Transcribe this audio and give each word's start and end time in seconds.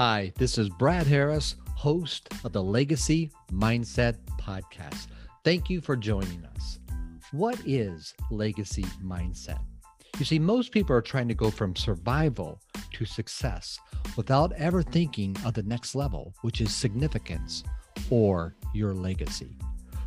Hi, 0.00 0.32
this 0.36 0.58
is 0.58 0.68
Brad 0.68 1.08
Harris, 1.08 1.56
host 1.74 2.28
of 2.44 2.52
the 2.52 2.62
Legacy 2.62 3.32
Mindset 3.52 4.14
Podcast. 4.40 5.08
Thank 5.42 5.68
you 5.68 5.80
for 5.80 5.96
joining 5.96 6.44
us. 6.54 6.78
What 7.32 7.60
is 7.66 8.14
legacy 8.30 8.84
mindset? 9.04 9.58
You 10.16 10.24
see, 10.24 10.38
most 10.38 10.70
people 10.70 10.94
are 10.94 11.02
trying 11.02 11.26
to 11.26 11.34
go 11.34 11.50
from 11.50 11.74
survival 11.74 12.60
to 12.92 13.04
success 13.04 13.80
without 14.16 14.52
ever 14.52 14.84
thinking 14.84 15.36
of 15.44 15.54
the 15.54 15.64
next 15.64 15.96
level, 15.96 16.32
which 16.42 16.60
is 16.60 16.72
significance 16.72 17.64
or 18.08 18.54
your 18.72 18.94
legacy. 18.94 19.58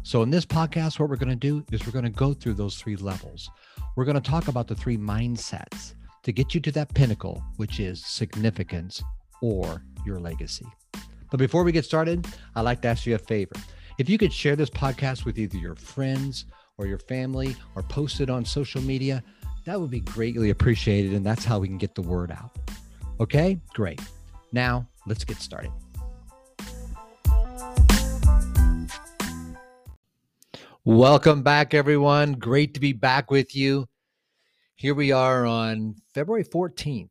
So, 0.04 0.22
in 0.22 0.30
this 0.30 0.46
podcast, 0.46 1.02
what 1.02 1.10
we're 1.10 1.18
going 1.18 1.28
to 1.28 1.36
do 1.36 1.66
is 1.70 1.86
we're 1.86 1.92
going 1.92 2.06
to 2.06 2.12
go 2.12 2.34
through 2.34 2.54
those 2.54 2.78
three 2.78 2.96
levels. 2.96 3.50
We're 3.98 4.06
going 4.06 4.16
to 4.16 4.22
talk 4.22 4.48
about 4.48 4.70
the 4.70 4.76
three 4.76 4.98
mindsets 4.98 5.96
to 6.24 6.32
get 6.32 6.56
you 6.56 6.62
to 6.62 6.72
that 6.72 6.94
pinnacle, 6.94 7.44
which 7.58 7.82
is 7.82 8.06
significance 8.06 9.04
or 9.42 9.84
your 10.06 10.20
legacy. 10.20 10.66
But 11.30 11.38
before 11.38 11.64
we 11.64 11.72
get 11.72 11.86
started, 11.86 12.28
I'd 12.56 12.62
like 12.62 12.82
to 12.82 12.90
ask 12.90 13.06
you 13.06 13.16
a 13.16 13.20
favor. 13.20 13.56
If 13.98 14.10
you 14.10 14.18
could 14.18 14.34
share 14.34 14.56
this 14.56 14.70
podcast 14.70 15.26
with 15.26 15.38
either 15.38 15.58
your 15.58 15.76
friends 15.76 16.46
or 16.78 16.88
your 16.88 17.00
family 17.00 17.56
or 17.76 17.84
post 17.84 18.20
it 18.22 18.30
on 18.30 18.44
social 18.44 18.82
media, 18.82 19.24
that 19.66 19.80
would 19.80 19.92
be 19.92 20.02
greatly 20.02 20.50
appreciated. 20.50 21.14
And 21.14 21.26
that's 21.26 21.46
how 21.46 21.60
we 21.60 21.68
can 21.68 21.78
get 21.78 21.96
the 21.96 22.02
word 22.02 22.32
out. 22.32 22.52
Okay, 23.20 23.60
great. 23.74 24.02
Now 24.52 24.88
let's 25.06 25.24
get 25.24 25.38
started. 25.38 25.72
Welcome 30.84 31.44
back, 31.44 31.76
everyone. 31.76 32.34
Great 32.34 32.74
to 32.74 32.80
be 32.80 32.92
back 32.92 33.30
with 33.30 33.56
you. 33.56 33.86
Here 34.76 34.96
we 34.96 35.12
are 35.12 35.46
on 35.46 35.96
February 36.16 36.44
14th. 36.44 37.10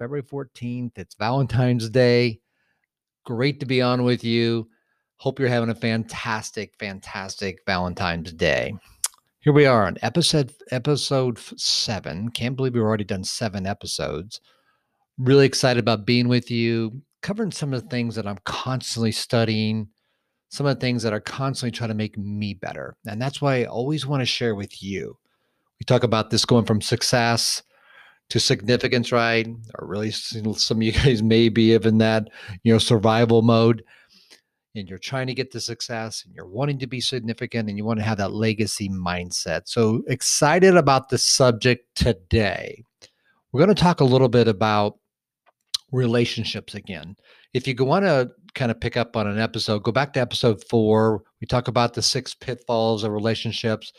February 0.00 0.22
14th. 0.22 0.96
It's 0.96 1.14
Valentine's 1.14 1.90
Day. 1.90 2.40
Great 3.26 3.60
to 3.60 3.66
be 3.66 3.82
on 3.82 4.02
with 4.02 4.24
you. 4.24 4.66
Hope 5.18 5.38
you're 5.38 5.50
having 5.50 5.68
a 5.68 5.74
fantastic, 5.74 6.72
fantastic 6.78 7.58
Valentine's 7.66 8.32
Day. 8.32 8.74
Here 9.40 9.52
we 9.52 9.66
are 9.66 9.86
on 9.86 9.98
episode 10.00 10.54
episode 10.70 11.38
seven. 11.38 12.30
Can't 12.30 12.56
believe 12.56 12.72
we've 12.72 12.82
already 12.82 13.04
done 13.04 13.24
seven 13.24 13.66
episodes. 13.66 14.40
Really 15.18 15.44
excited 15.44 15.80
about 15.80 16.06
being 16.06 16.28
with 16.28 16.50
you, 16.50 17.02
covering 17.20 17.52
some 17.52 17.74
of 17.74 17.82
the 17.82 17.88
things 17.90 18.14
that 18.14 18.26
I'm 18.26 18.38
constantly 18.46 19.12
studying, 19.12 19.86
some 20.48 20.64
of 20.64 20.76
the 20.76 20.80
things 20.80 21.02
that 21.02 21.12
are 21.12 21.20
constantly 21.20 21.76
trying 21.76 21.90
to 21.90 21.94
make 21.94 22.16
me 22.16 22.54
better. 22.54 22.96
And 23.06 23.20
that's 23.20 23.42
why 23.42 23.60
I 23.60 23.64
always 23.64 24.06
want 24.06 24.22
to 24.22 24.26
share 24.26 24.54
with 24.54 24.82
you. 24.82 25.18
We 25.78 25.84
talk 25.84 26.04
about 26.04 26.30
this 26.30 26.46
going 26.46 26.64
from 26.64 26.80
success 26.80 27.62
to 28.30 28.40
significance, 28.40 29.12
right? 29.12 29.46
Or 29.78 29.86
really, 29.86 30.10
some 30.10 30.78
of 30.78 30.82
you 30.82 30.92
guys 31.04 31.22
may 31.22 31.48
be 31.48 31.74
in 31.74 31.98
that, 31.98 32.28
you 32.62 32.72
know, 32.72 32.78
survival 32.78 33.42
mode. 33.42 33.84
And 34.76 34.88
you're 34.88 34.98
trying 34.98 35.26
to 35.26 35.34
get 35.34 35.50
to 35.52 35.60
success 35.60 36.22
and 36.24 36.32
you're 36.32 36.46
wanting 36.46 36.78
to 36.78 36.86
be 36.86 37.00
significant 37.00 37.68
and 37.68 37.76
you 37.76 37.84
want 37.84 37.98
to 37.98 38.04
have 38.04 38.18
that 38.18 38.32
legacy 38.32 38.88
mindset. 38.88 39.62
So 39.64 40.02
excited 40.06 40.76
about 40.76 41.08
the 41.08 41.18
subject 41.18 41.86
today. 41.96 42.84
We're 43.50 43.64
going 43.64 43.74
to 43.74 43.82
talk 43.82 43.98
a 43.98 44.04
little 44.04 44.28
bit 44.28 44.46
about 44.46 45.00
relationships 45.90 46.76
again. 46.76 47.16
If 47.52 47.66
you 47.66 47.74
want 47.84 48.04
to 48.04 48.30
kind 48.54 48.70
of 48.70 48.80
pick 48.80 48.96
up 48.96 49.16
on 49.16 49.26
an 49.26 49.40
episode, 49.40 49.82
go 49.82 49.90
back 49.90 50.12
to 50.12 50.20
episode 50.20 50.62
four. 50.70 51.24
We 51.40 51.48
talk 51.48 51.66
about 51.66 51.94
the 51.94 52.02
six 52.02 52.32
pitfalls 52.32 53.02
of 53.02 53.10
relationships 53.10 53.92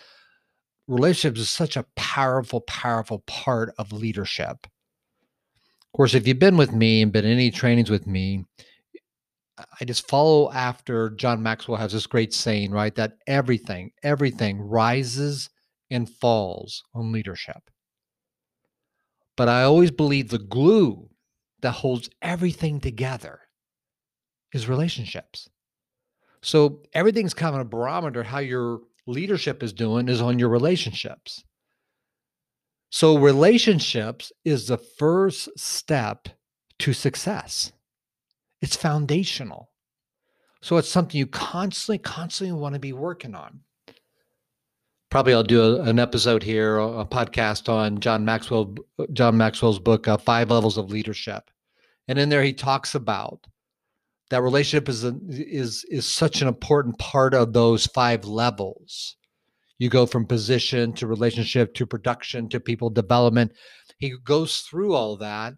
relationships 0.92 1.40
is 1.40 1.50
such 1.50 1.78
a 1.78 1.86
powerful, 1.96 2.62
powerful 2.62 3.20
part 3.20 3.74
of 3.78 3.94
leadership. 3.94 4.58
Of 4.66 5.98
course, 5.98 6.14
if 6.14 6.28
you've 6.28 6.40
been 6.40 6.58
with 6.58 6.74
me 6.74 7.02
and 7.02 7.12
been 7.12 7.26
in 7.26 7.32
any 7.32 7.50
trainings 7.50 7.90
with 7.90 8.06
me, 8.06 8.46
I 9.80 9.86
just 9.86 10.08
follow 10.08 10.52
after 10.52 11.12
John 11.12 11.42
Maxwell 11.42 11.78
has 11.78 11.94
this 11.94 12.08
great 12.08 12.34
saying, 12.34 12.72
right? 12.72 12.94
That 12.96 13.14
everything, 13.28 13.92
everything 14.04 14.60
rises 14.60 15.50
and 15.90 16.10
falls 16.10 16.84
on 16.94 17.12
leadership. 17.12 17.70
But 19.38 19.50
I 19.50 19.64
always 19.64 19.92
believe 19.92 20.30
the 20.30 20.40
glue 20.40 21.10
that 21.62 21.72
holds 21.72 22.10
everything 22.22 22.80
together 22.80 23.40
is 24.52 24.68
relationships. 24.68 25.48
So 26.42 26.82
everything's 26.94 27.34
kind 27.34 27.56
of 27.56 27.62
a 27.62 27.66
barometer 27.66 28.24
how 28.24 28.40
you're 28.40 28.82
leadership 29.08 29.64
is 29.64 29.74
doing 29.74 30.10
is 30.10 30.22
on 30.22 30.40
your 30.40 30.50
relationships. 30.50 31.44
So, 32.90 33.18
relationships 33.18 34.32
is 34.44 34.68
the 34.68 34.78
first 34.78 35.50
step 35.58 36.28
to 36.80 36.94
success, 36.94 37.72
it's 38.62 38.76
foundational. 38.76 39.70
So, 40.62 40.78
it's 40.78 40.90
something 40.90 41.18
you 41.18 41.28
constantly, 41.28 42.00
constantly 42.00 42.60
want 42.60 42.74
to 42.74 42.80
be 42.80 42.94
working 42.94 43.34
on. 43.34 43.62
Probably 45.10 45.34
I'll 45.34 45.44
do 45.44 45.62
a, 45.62 45.82
an 45.82 46.00
episode 46.00 46.44
here, 46.44 46.80
a 46.80 47.06
podcast 47.06 47.70
on 47.70 48.00
John 48.00 48.24
Maxwell, 48.24 48.76
John 49.14 49.38
Maxwell's 49.38 49.80
book, 49.80 50.08
uh, 50.08 50.18
Five 50.18 50.52
Levels 50.52 50.78
of 50.78 50.92
Leadership, 50.92 51.50
and 52.08 52.20
in 52.20 52.30
there 52.30 52.44
he 52.44 52.54
talks 52.54 52.96
about 52.96 53.48
that 54.32 54.42
relationship 54.42 54.90
is 54.90 55.04
a, 55.04 55.14
is 55.30 55.86
is 55.90 56.08
such 56.08 56.42
an 56.42 56.48
important 56.48 56.98
part 56.98 57.34
of 57.34 57.54
those 57.54 57.86
five 57.88 58.26
levels. 58.26 59.18
You 59.78 59.90
go 59.90 60.06
from 60.06 60.26
position 60.26 60.94
to 60.94 61.08
relationship 61.08 61.74
to 61.76 61.86
production 61.86 62.48
to 62.50 62.60
people 62.60 62.90
development. 62.90 63.52
He 63.98 64.14
goes 64.24 64.60
through 64.60 64.96
all 64.96 65.18
that 65.18 65.54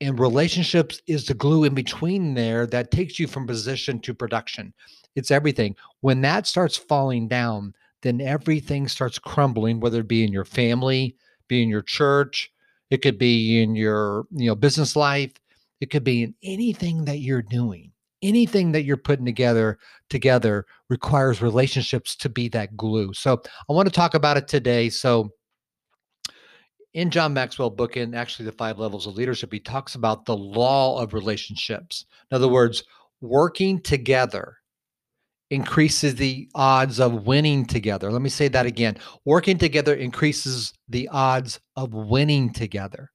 and 0.00 0.18
relationships 0.18 1.00
is 1.08 1.26
the 1.26 1.34
glue 1.34 1.64
in 1.64 1.74
between 1.74 2.34
there 2.34 2.66
that 2.66 2.90
takes 2.90 3.18
you 3.18 3.26
from 3.26 3.46
position 3.46 4.00
to 4.00 4.14
production. 4.14 4.72
It's 5.16 5.32
everything. 5.32 5.74
When 6.00 6.20
that 6.20 6.46
starts 6.46 6.76
falling 6.76 7.26
down 7.26 7.74
then 8.02 8.20
everything 8.20 8.86
starts 8.86 9.18
crumbling 9.18 9.80
whether 9.80 10.00
it 10.00 10.08
be 10.08 10.24
in 10.24 10.32
your 10.32 10.44
family 10.44 11.16
be 11.48 11.62
in 11.62 11.68
your 11.68 11.82
church 11.82 12.50
it 12.90 12.98
could 12.98 13.18
be 13.18 13.60
in 13.60 13.74
your 13.74 14.26
you 14.30 14.46
know 14.46 14.54
business 14.54 14.94
life 14.94 15.32
it 15.80 15.90
could 15.90 16.04
be 16.04 16.22
in 16.22 16.34
anything 16.42 17.04
that 17.04 17.18
you're 17.18 17.42
doing. 17.42 17.92
Anything 18.20 18.72
that 18.72 18.82
you're 18.82 18.96
putting 18.96 19.24
together 19.24 19.78
together 20.10 20.66
requires 20.90 21.40
relationships 21.40 22.16
to 22.16 22.28
be 22.28 22.48
that 22.48 22.76
glue. 22.76 23.14
So 23.14 23.40
I 23.68 23.72
want 23.72 23.86
to 23.86 23.94
talk 23.94 24.14
about 24.14 24.36
it 24.36 24.48
today. 24.48 24.90
So 24.90 25.30
in 26.94 27.10
John 27.10 27.32
Maxwell 27.32 27.70
book, 27.70 27.96
in 27.96 28.14
actually 28.14 28.46
the 28.46 28.52
five 28.52 28.80
levels 28.80 29.06
of 29.06 29.14
leadership, 29.14 29.52
he 29.52 29.60
talks 29.60 29.94
about 29.94 30.24
the 30.24 30.36
law 30.36 31.00
of 31.00 31.14
relationships. 31.14 32.04
In 32.30 32.34
other 32.34 32.48
words, 32.48 32.82
working 33.20 33.80
together 33.80 34.56
increases 35.50 36.16
the 36.16 36.48
odds 36.54 36.98
of 37.00 37.26
winning 37.26 37.64
together. 37.66 38.10
Let 38.10 38.22
me 38.22 38.30
say 38.30 38.48
that 38.48 38.66
again. 38.66 38.96
Working 39.24 39.58
together 39.58 39.94
increases 39.94 40.72
the 40.88 41.08
odds 41.08 41.60
of 41.76 41.94
winning 41.94 42.52
together. 42.52 43.10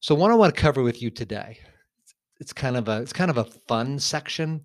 So 0.00 0.14
what 0.14 0.30
I 0.30 0.34
want 0.34 0.54
to 0.54 0.60
cover 0.60 0.82
with 0.82 1.02
you 1.02 1.10
today, 1.10 1.58
it's 2.38 2.52
kind 2.52 2.76
of 2.76 2.88
a 2.88 3.02
it's 3.02 3.12
kind 3.12 3.30
of 3.30 3.38
a 3.38 3.44
fun 3.44 3.98
section, 3.98 4.64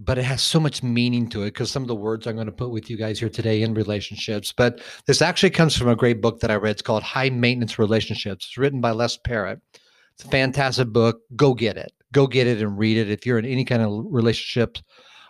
but 0.00 0.18
it 0.18 0.24
has 0.24 0.42
so 0.42 0.58
much 0.58 0.82
meaning 0.82 1.28
to 1.28 1.42
it 1.42 1.52
because 1.52 1.70
some 1.70 1.82
of 1.82 1.88
the 1.88 1.94
words 1.94 2.26
I'm 2.26 2.34
going 2.34 2.46
to 2.46 2.52
put 2.52 2.70
with 2.70 2.90
you 2.90 2.96
guys 2.96 3.20
here 3.20 3.28
today 3.28 3.62
in 3.62 3.72
relationships. 3.74 4.52
But 4.52 4.80
this 5.06 5.22
actually 5.22 5.50
comes 5.50 5.76
from 5.76 5.88
a 5.88 5.96
great 5.96 6.20
book 6.20 6.40
that 6.40 6.50
I 6.50 6.56
read. 6.56 6.72
It's 6.72 6.82
called 6.82 7.04
High 7.04 7.30
Maintenance 7.30 7.78
Relationships. 7.78 8.46
It's 8.46 8.58
written 8.58 8.80
by 8.80 8.90
Les 8.90 9.16
Parrott. 9.16 9.60
It's 10.14 10.24
a 10.24 10.28
fantastic 10.28 10.88
book. 10.88 11.20
Go 11.36 11.54
get 11.54 11.76
it. 11.76 11.92
Go 12.12 12.26
get 12.26 12.48
it 12.48 12.60
and 12.60 12.76
read 12.76 12.96
it. 12.96 13.10
If 13.10 13.26
you're 13.26 13.38
in 13.38 13.44
any 13.44 13.64
kind 13.64 13.82
of 13.82 14.06
relationship, 14.10 14.78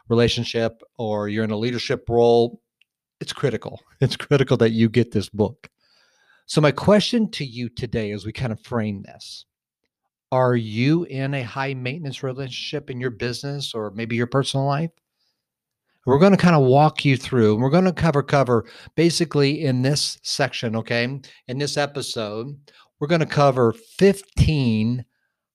relationship, 0.09 0.83
or 0.97 1.29
you're 1.29 1.45
in 1.45 1.51
a 1.51 1.57
leadership 1.57 2.09
role, 2.09 2.63
it's 3.21 3.33
critical. 3.33 3.81
It's 4.01 4.17
critical 4.17 4.57
that 4.59 4.71
you 4.71 4.89
get 4.89 5.13
this 5.13 5.29
book. 5.31 5.71
So, 6.47 6.61
my 6.61 6.73
question 6.73 7.31
to 7.33 7.45
you 7.45 7.71
today 7.71 8.11
as 8.11 8.27
we 8.27 8.33
kind 8.33 8.53
of 8.53 8.61
frame 8.61 9.03
this 9.03 9.47
are 10.31 10.57
you 10.57 11.05
in 11.05 11.33
a 11.33 11.43
high 11.43 11.75
maintenance 11.75 12.23
relationship 12.23 12.91
in 12.91 13.01
your 13.01 13.11
business 13.11 13.73
or 13.73 13.93
maybe 13.93 14.17
your 14.17 14.27
personal 14.27 14.67
life? 14.67 14.91
We're 16.07 16.19
going 16.19 16.33
to 16.33 16.39
kind 16.39 16.57
of 16.57 16.67
walk 16.67 17.05
you 17.05 17.17
through, 17.17 17.57
we're 17.57 17.71
going 17.71 17.85
to 17.85 17.93
cover 17.93 18.23
cover 18.23 18.67
basically 18.95 19.65
in 19.65 19.81
this 19.81 20.19
section, 20.23 20.77
okay? 20.77 21.21
In 21.49 21.59
this 21.59 21.79
episode, 21.79 22.55
we're 23.01 23.07
going 23.07 23.21
to 23.21 23.27
cover 23.27 23.73
15 23.73 25.05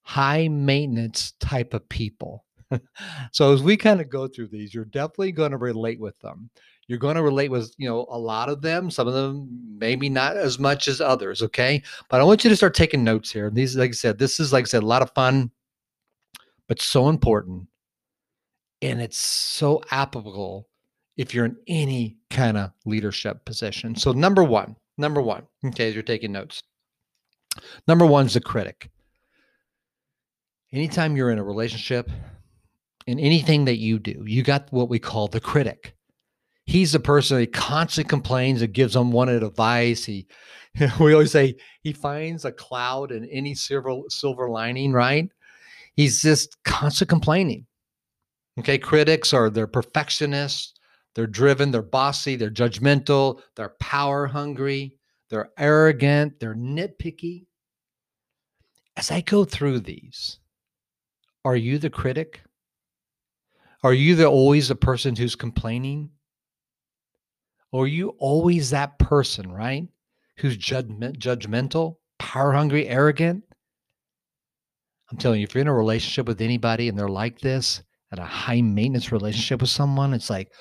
high 0.02 0.48
maintenance 0.48 1.34
type 1.40 1.76
of 1.76 1.88
people. 1.90 2.46
so 3.32 3.54
as 3.54 3.62
we 3.62 3.78
kind 3.78 4.02
of 4.02 4.10
go 4.10 4.28
through 4.28 4.48
these, 4.48 4.74
you're 4.74 4.86
definitely 4.86 5.34
going 5.34 5.52
to 5.52 5.58
relate 5.58 6.00
with 6.00 6.18
them 6.20 6.50
you're 6.90 6.98
going 6.98 7.16
to 7.16 7.22
relate 7.22 7.52
with 7.52 7.74
you 7.78 7.88
know 7.88 8.08
a 8.10 8.18
lot 8.18 8.50
of 8.50 8.62
them 8.62 8.90
some 8.90 9.08
of 9.08 9.14
them 9.14 9.48
maybe 9.78 10.10
not 10.10 10.36
as 10.36 10.60
much 10.60 10.90
as 10.90 11.00
others 11.00 11.42
okay? 11.42 11.82
But 12.10 12.20
i 12.20 12.24
want 12.24 12.44
you 12.44 12.50
to 12.50 12.56
start 12.56 12.74
taking 12.74 13.04
notes 13.04 13.32
here. 13.32 13.50
These 13.50 13.78
like 13.78 13.92
i 13.92 13.94
said 13.94 14.18
this 14.18 14.40
is 14.40 14.52
like 14.52 14.66
i 14.66 14.68
said 14.68 14.84
a 14.84 14.88
lot 14.88 15.04
of 15.04 15.12
fun 15.12 15.52
but 16.68 16.82
so 16.82 17.08
important 17.08 17.68
and 18.82 19.02
it's 19.02 19.18
so 19.18 19.82
applicable 19.92 20.68
if 21.16 21.34
you're 21.34 21.46
in 21.46 21.58
any 21.68 22.18
kind 22.30 22.58
of 22.58 22.72
leadership 22.86 23.44
position. 23.46 23.96
So 23.96 24.12
number 24.12 24.44
one 24.44 24.76
number 24.98 25.22
one 25.22 25.44
okay 25.64 25.88
as 25.88 25.94
you're 25.94 26.04
taking 26.04 26.32
notes. 26.32 26.64
Number 27.88 28.06
one 28.06 28.26
is 28.26 28.34
the 28.34 28.42
critic. 28.42 28.90
Anytime 30.72 31.16
you're 31.16 31.32
in 31.32 31.40
a 31.40 31.44
relationship, 31.44 32.10
in 33.08 33.20
anything 33.20 33.66
that 33.66 33.78
you 33.78 33.98
do, 33.98 34.24
you 34.26 34.44
got 34.44 34.72
what 34.72 34.88
we 34.88 35.00
call 35.00 35.28
the 35.28 35.40
critic. 35.40 35.96
He's 36.70 36.92
the 36.92 37.00
person 37.00 37.38
that 37.38 37.52
constantly 37.52 38.08
complains 38.08 38.62
and 38.62 38.72
gives 38.72 38.96
unwanted 38.96 39.42
advice. 39.42 40.06
He, 40.06 40.28
we 41.00 41.14
always 41.14 41.32
say 41.32 41.56
he 41.82 41.94
finds 41.94 42.46
a 42.46 42.52
cloud 42.52 43.12
in 43.12 43.26
any 43.26 43.56
silver 43.56 44.02
silver 44.10 44.52
lining, 44.52 44.94
right? 44.94 45.28
He's 45.96 46.22
just 46.22 46.64
constant 46.66 47.10
complaining. 47.10 47.66
Okay, 48.60 48.78
critics 48.78 49.34
are 49.34 49.50
they're 49.50 49.66
perfectionists, 49.66 50.76
they're 51.16 51.26
driven, 51.26 51.72
they're 51.72 51.82
bossy, 51.82 52.36
they're 52.36 52.52
judgmental, 52.52 53.42
they're 53.56 53.74
power 53.80 54.28
hungry, 54.28 55.00
they're 55.32 55.50
arrogant, 55.58 56.40
they're 56.40 56.54
nitpicky. 56.54 57.48
As 58.96 59.10
I 59.10 59.22
go 59.22 59.44
through 59.44 59.80
these, 59.80 60.38
are 61.44 61.56
you 61.56 61.80
the 61.80 61.90
critic? 61.90 62.42
Are 63.82 63.94
you 63.94 64.16
the 64.16 64.28
always 64.28 64.68
the 64.68 64.76
person 64.76 65.16
who's 65.16 65.36
complaining? 65.36 66.12
Or 67.72 67.84
are 67.84 67.88
you 67.88 68.10
always 68.20 68.72
that 68.72 68.98
person, 69.00 69.52
right? 69.52 69.88
Who's 70.38 70.58
judgment, 70.58 71.20
judgmental, 71.20 71.98
power 72.18 72.54
hungry, 72.54 72.88
arrogant? 72.88 73.44
I'm 75.12 75.18
telling 75.18 75.40
you, 75.40 75.44
if 75.44 75.54
you're 75.54 75.62
in 75.62 75.68
a 75.68 75.74
relationship 75.74 76.28
with 76.28 76.42
anybody 76.42 76.88
and 76.88 76.98
they're 76.98 77.08
like 77.08 77.40
this, 77.40 77.82
at 78.12 78.20
a 78.20 78.24
high 78.24 78.62
maintenance 78.62 79.12
relationship 79.12 79.62
with 79.62 79.70
someone, 79.70 80.14
it's 80.14 80.30
like, 80.30 80.52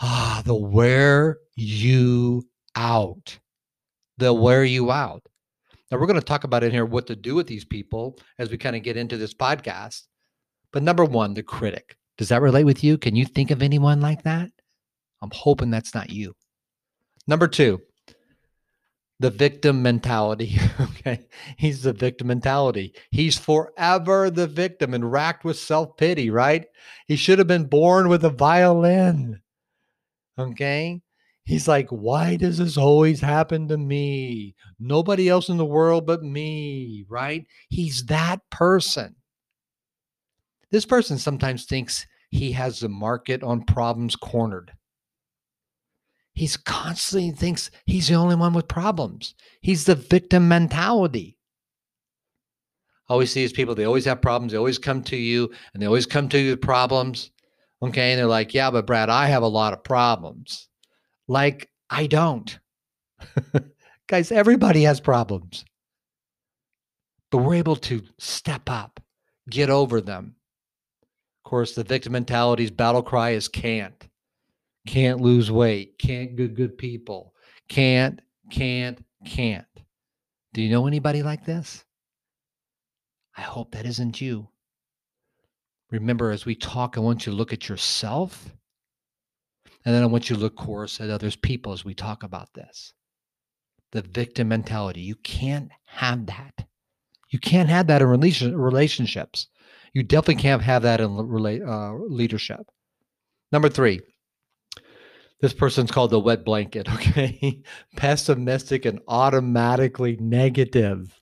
ah, 0.00 0.42
they'll 0.44 0.64
wear 0.64 1.38
you 1.56 2.46
out. 2.76 3.38
They'll 4.18 4.38
wear 4.38 4.64
you 4.64 4.90
out. 4.90 5.22
Now, 5.90 5.98
we're 5.98 6.06
going 6.06 6.20
to 6.20 6.24
talk 6.24 6.44
about 6.44 6.62
in 6.62 6.70
here 6.70 6.84
what 6.84 7.06
to 7.08 7.16
do 7.16 7.34
with 7.34 7.46
these 7.46 7.64
people 7.64 8.18
as 8.38 8.50
we 8.50 8.58
kind 8.58 8.76
of 8.76 8.82
get 8.82 8.96
into 8.96 9.16
this 9.16 9.34
podcast. 9.34 10.02
But 10.72 10.82
number 10.82 11.04
one, 11.04 11.34
the 11.34 11.42
critic. 11.42 11.96
Does 12.16 12.28
that 12.28 12.42
relate 12.42 12.64
with 12.64 12.84
you? 12.84 12.98
Can 12.98 13.16
you 13.16 13.24
think 13.24 13.50
of 13.50 13.62
anyone 13.62 14.00
like 14.00 14.22
that? 14.22 14.50
I'm 15.22 15.30
hoping 15.32 15.70
that's 15.70 15.94
not 15.94 16.10
you. 16.10 16.34
Number 17.30 17.46
two, 17.46 17.80
the 19.20 19.30
victim 19.30 19.82
mentality. 19.84 20.58
okay. 20.80 21.28
He's 21.56 21.84
the 21.84 21.92
victim 21.92 22.26
mentality. 22.26 22.92
He's 23.12 23.38
forever 23.38 24.30
the 24.30 24.48
victim 24.48 24.94
and 24.94 25.12
racked 25.12 25.44
with 25.44 25.56
self 25.56 25.96
pity, 25.96 26.30
right? 26.30 26.66
He 27.06 27.14
should 27.14 27.38
have 27.38 27.46
been 27.46 27.66
born 27.66 28.08
with 28.08 28.24
a 28.24 28.30
violin. 28.30 29.42
Okay. 30.36 31.02
He's 31.44 31.68
like, 31.68 31.88
why 31.90 32.34
does 32.34 32.58
this 32.58 32.76
always 32.76 33.20
happen 33.20 33.68
to 33.68 33.78
me? 33.78 34.56
Nobody 34.80 35.28
else 35.28 35.48
in 35.48 35.56
the 35.56 35.64
world 35.64 36.08
but 36.08 36.24
me, 36.24 37.04
right? 37.08 37.46
He's 37.68 38.06
that 38.06 38.40
person. 38.50 39.14
This 40.72 40.84
person 40.84 41.16
sometimes 41.16 41.64
thinks 41.64 42.08
he 42.30 42.50
has 42.52 42.80
the 42.80 42.88
market 42.88 43.44
on 43.44 43.62
problems 43.62 44.16
cornered. 44.16 44.72
He's 46.34 46.56
constantly 46.56 47.30
thinks 47.32 47.70
he's 47.86 48.08
the 48.08 48.14
only 48.14 48.36
one 48.36 48.52
with 48.52 48.68
problems. 48.68 49.34
He's 49.60 49.84
the 49.84 49.94
victim 49.94 50.48
mentality. 50.48 51.36
Always 53.08 53.32
see 53.32 53.42
these 53.42 53.52
people, 53.52 53.74
they 53.74 53.84
always 53.84 54.04
have 54.04 54.22
problems. 54.22 54.52
They 54.52 54.58
always 54.58 54.78
come 54.78 55.02
to 55.04 55.16
you 55.16 55.50
and 55.74 55.82
they 55.82 55.86
always 55.86 56.06
come 56.06 56.28
to 56.28 56.38
you 56.38 56.50
with 56.50 56.60
problems. 56.60 57.30
Okay. 57.82 58.12
And 58.12 58.18
they're 58.18 58.26
like, 58.26 58.54
yeah, 58.54 58.70
but 58.70 58.86
Brad, 58.86 59.10
I 59.10 59.26
have 59.26 59.42
a 59.42 59.48
lot 59.48 59.72
of 59.72 59.82
problems. 59.82 60.68
Like, 61.26 61.68
I 61.88 62.06
don't. 62.06 62.58
Guys, 64.06 64.30
everybody 64.30 64.82
has 64.82 65.00
problems. 65.00 65.64
But 67.30 67.38
we're 67.38 67.54
able 67.54 67.76
to 67.76 68.02
step 68.18 68.68
up, 68.68 69.00
get 69.48 69.70
over 69.70 70.00
them, 70.00 70.36
of 71.44 71.48
course, 71.48 71.74
the 71.74 71.84
victim 71.84 72.12
mentality's 72.12 72.70
battle 72.70 73.02
cry 73.02 73.30
is 73.30 73.48
can't. 73.48 74.06
Can't 74.90 75.20
lose 75.20 75.52
weight. 75.52 75.98
Can't 75.98 76.34
good 76.34 76.56
good 76.56 76.76
people. 76.76 77.32
Can't, 77.68 78.20
can't, 78.50 78.98
can't. 79.24 79.64
Do 80.52 80.60
you 80.60 80.68
know 80.68 80.88
anybody 80.88 81.22
like 81.22 81.44
this? 81.44 81.84
I 83.36 83.42
hope 83.42 83.70
that 83.70 83.86
isn't 83.86 84.20
you. 84.20 84.48
Remember, 85.92 86.32
as 86.32 86.44
we 86.44 86.56
talk, 86.56 86.96
I 86.96 87.00
want 87.00 87.24
you 87.24 87.30
to 87.30 87.38
look 87.38 87.52
at 87.52 87.68
yourself. 87.68 88.52
And 89.84 89.94
then 89.94 90.02
I 90.02 90.06
want 90.06 90.28
you 90.28 90.34
to 90.34 90.42
look, 90.42 90.58
of 90.58 90.66
course, 90.66 91.00
at 91.00 91.08
others 91.08 91.36
people 91.36 91.72
as 91.72 91.84
we 91.84 91.94
talk 91.94 92.24
about 92.24 92.52
this. 92.54 92.92
The 93.92 94.02
victim 94.02 94.48
mentality. 94.48 95.02
You 95.02 95.14
can't 95.14 95.70
have 95.84 96.26
that. 96.26 96.66
You 97.28 97.38
can't 97.38 97.68
have 97.68 97.86
that 97.86 98.02
in 98.02 98.08
relationships. 98.08 99.46
You 99.92 100.02
definitely 100.02 100.42
can't 100.42 100.62
have 100.62 100.82
that 100.82 101.00
in 101.00 101.16
uh, 101.16 101.92
leadership. 102.08 102.66
Number 103.52 103.68
three, 103.68 104.00
this 105.40 105.52
person's 105.52 105.90
called 105.90 106.10
the 106.10 106.20
wet 106.20 106.44
blanket, 106.44 106.88
okay? 106.92 107.62
Pessimistic 107.96 108.84
and 108.84 109.00
automatically 109.08 110.16
negative. 110.20 111.20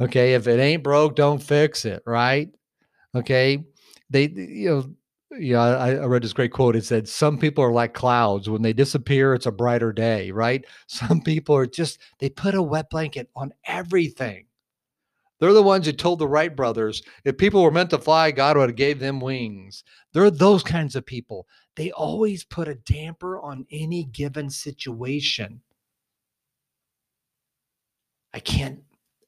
Okay, 0.00 0.34
if 0.34 0.46
it 0.46 0.60
ain't 0.60 0.82
broke, 0.82 1.16
don't 1.16 1.42
fix 1.42 1.84
it, 1.84 2.02
right? 2.06 2.50
Okay, 3.14 3.64
they, 4.10 4.28
you 4.28 4.68
know, 4.68 4.94
yeah, 5.38 5.60
I, 5.60 5.94
I, 5.94 6.04
read 6.06 6.22
this 6.22 6.32
great 6.32 6.52
quote. 6.52 6.76
It 6.76 6.84
said, 6.84 7.08
Some 7.08 7.38
people 7.38 7.64
are 7.64 7.72
like 7.72 7.94
clouds. 7.94 8.48
When 8.48 8.62
they 8.62 8.72
disappear, 8.72 9.34
it's 9.34 9.46
a 9.46 9.52
brighter 9.52 9.92
day, 9.92 10.30
right? 10.30 10.64
Some 10.86 11.20
people 11.20 11.56
are 11.56 11.66
just, 11.66 11.98
they 12.18 12.28
put 12.28 12.54
a 12.54 12.62
wet 12.62 12.90
blanket 12.90 13.30
on 13.34 13.52
everything. 13.64 14.45
They're 15.38 15.52
the 15.52 15.62
ones 15.62 15.86
who 15.86 15.92
told 15.92 16.18
the 16.18 16.28
Wright 16.28 16.54
brothers 16.54 17.02
if 17.24 17.36
people 17.36 17.62
were 17.62 17.70
meant 17.70 17.90
to 17.90 17.98
fly, 17.98 18.30
God 18.30 18.56
would 18.56 18.70
have 18.70 18.76
gave 18.76 18.98
them 18.98 19.20
wings. 19.20 19.84
They're 20.12 20.30
those 20.30 20.62
kinds 20.62 20.96
of 20.96 21.04
people. 21.04 21.46
They 21.76 21.90
always 21.90 22.44
put 22.44 22.68
a 22.68 22.74
damper 22.74 23.38
on 23.38 23.66
any 23.70 24.04
given 24.04 24.48
situation. 24.48 25.60
I 28.32 28.40
can't, 28.40 28.80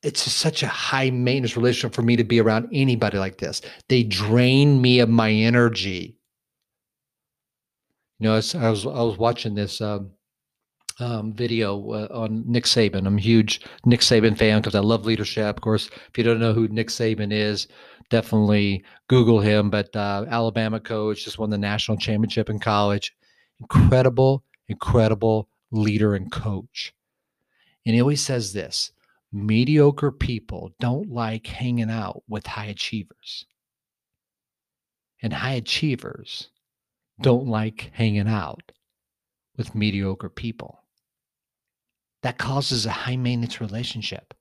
it's 0.02 0.20
such 0.20 0.62
a 0.62 0.69
high 0.69 1.10
maintenance 1.10 1.56
relationship 1.56 1.94
for 1.94 2.02
me 2.02 2.16
to 2.16 2.25
be 2.25 2.40
around 2.40 2.69
anybody 2.72 3.19
like 3.19 3.38
this. 3.38 3.61
They 3.88 4.02
drain 4.02 4.81
me 4.81 5.00
of 5.00 5.08
my 5.08 5.31
energy. 5.31 6.16
You 8.19 8.28
know, 8.28 8.32
I 8.32 8.37
was, 8.37 8.54
I 8.54 8.70
was, 8.70 8.87
I 8.87 9.02
was 9.02 9.19
watching 9.19 9.54
this 9.54 9.81
um, 9.81 10.11
um, 11.00 11.33
video 11.33 11.90
uh, 11.90 12.09
on 12.11 12.45
Nick 12.47 12.64
Saban. 12.64 13.07
I'm 13.07 13.19
a 13.19 13.21
huge 13.21 13.61
Nick 13.85 14.00
Saban 14.00 14.37
fan 14.37 14.61
because 14.61 14.75
I 14.75 14.81
love 14.81 15.07
leadership. 15.07 15.57
Of 15.57 15.62
course, 15.62 15.88
if 16.09 16.19
you 16.19 16.25
don't 16.25 16.40
know 16.40 16.52
who 16.52 16.69
Nick 16.69 16.88
Saban 16.88 17.33
is, 17.33 17.69
definitely 18.11 18.85
Google 19.09 19.40
him. 19.40 19.71
But 19.71 19.95
uh, 19.95 20.26
Alabama 20.28 20.81
coach, 20.81 21.25
just 21.25 21.38
won 21.38 21.50
the 21.50 21.59
national 21.59 21.99
championship 21.99 22.50
in 22.50 22.59
college. 22.59 23.14
Incredible, 23.61 24.45
incredible 24.69 25.49
leader 25.71 26.14
and 26.14 26.31
coach. 26.31 26.95
And 27.87 27.95
he 27.95 28.00
always 28.00 28.25
says 28.25 28.52
this 28.52 28.93
mediocre 29.33 30.11
people 30.11 30.73
don't 30.81 31.11
like 31.11 31.47
hanging 31.47 31.90
out 31.90 32.23
with 32.28 32.47
high 32.47 32.67
achievers. 32.67 33.47
And 35.23 35.33
high 35.33 35.55
achievers 35.55 36.49
don't 37.21 37.49
like 37.49 37.90
hanging 37.93 38.28
out 38.28 38.73
with 39.57 39.75
mediocre 39.75 40.28
people 40.28 40.78
that 42.22 42.38
causes 42.38 42.87
a 42.87 42.90
high 42.90 43.16
maintenance 43.16 43.60
relationship. 43.60 44.34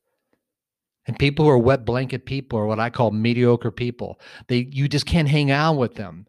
And 1.05 1.17
people 1.17 1.45
who 1.45 1.51
are 1.51 1.57
wet 1.57 1.85
blanket 1.85 2.25
people 2.25 2.59
are 2.59 2.65
what 2.65 2.79
I 2.79 2.89
call 2.89 3.11
mediocre 3.11 3.71
people. 3.71 4.19
They 4.47 4.67
you 4.71 4.89
just 4.89 5.05
can't 5.05 5.29
hang 5.29 5.51
out 5.51 5.77
with 5.77 5.95
them. 5.95 6.27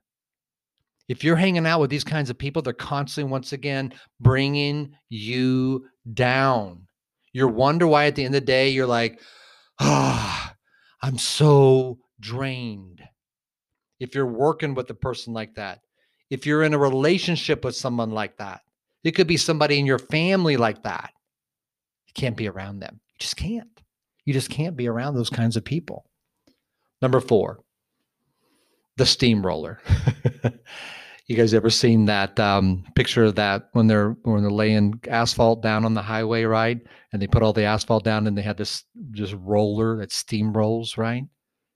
If 1.08 1.24
you're 1.24 1.36
hanging 1.36 1.66
out 1.66 1.80
with 1.80 1.90
these 1.90 2.04
kinds 2.04 2.30
of 2.30 2.38
people, 2.38 2.62
they're 2.62 2.74
constantly 2.74 3.30
once 3.30 3.52
again 3.52 3.94
bringing 4.20 4.94
you 5.08 5.86
down. 6.12 6.86
You 7.32 7.48
wonder 7.48 7.86
why 7.86 8.06
at 8.06 8.14
the 8.14 8.24
end 8.24 8.34
of 8.34 8.42
the 8.42 8.46
day 8.46 8.68
you're 8.68 8.86
like, 8.86 9.20
"Ah, 9.80 10.52
oh, 10.52 10.56
I'm 11.02 11.18
so 11.18 11.98
drained." 12.20 13.02
If 13.98 14.14
you're 14.14 14.26
working 14.26 14.74
with 14.74 14.88
a 14.90 14.94
person 14.94 15.32
like 15.32 15.56
that, 15.56 15.80
if 16.30 16.46
you're 16.46 16.62
in 16.62 16.74
a 16.74 16.78
relationship 16.78 17.64
with 17.64 17.74
someone 17.74 18.10
like 18.12 18.36
that, 18.36 18.60
it 19.02 19.12
could 19.12 19.26
be 19.26 19.36
somebody 19.36 19.78
in 19.78 19.86
your 19.86 19.98
family 19.98 20.56
like 20.56 20.84
that 20.84 21.12
can't 22.18 22.37
be 22.37 22.48
around 22.48 22.80
them. 22.80 23.00
You 23.08 23.18
just 23.18 23.37
can't. 23.37 23.80
You 24.25 24.32
just 24.32 24.50
can't 24.50 24.76
be 24.76 24.88
around 24.88 25.14
those 25.14 25.30
kinds 25.30 25.56
of 25.56 25.64
people. 25.64 26.04
Number 27.00 27.20
four, 27.20 27.60
the 28.96 29.06
steamroller. 29.06 29.80
you 31.28 31.37
guys 31.37 31.54
ever 31.54 31.70
seen 31.70 32.06
that 32.06 32.38
um, 32.40 32.84
picture 32.94 33.25
of 33.25 33.37
that 33.37 33.68
when 33.72 33.87
they're 33.87 34.16
when 34.25 34.42
they're 34.42 34.50
laying 34.50 35.00
asphalt 35.08 35.62
down 35.62 35.84
on 35.84 35.94
the 35.94 36.02
highway, 36.02 36.42
right? 36.42 36.78
And 37.12 37.22
they 37.22 37.26
put 37.26 37.42
all 37.42 37.52
the 37.52 37.64
asphalt 37.64 38.04
down, 38.04 38.26
and 38.26 38.37
they 38.37 38.42
have 38.42 38.56
this 38.56 38.84
just 39.12 39.34
roller 39.38 39.96
that 39.98 40.10
steamrolls, 40.10 40.98
right? 40.98 41.25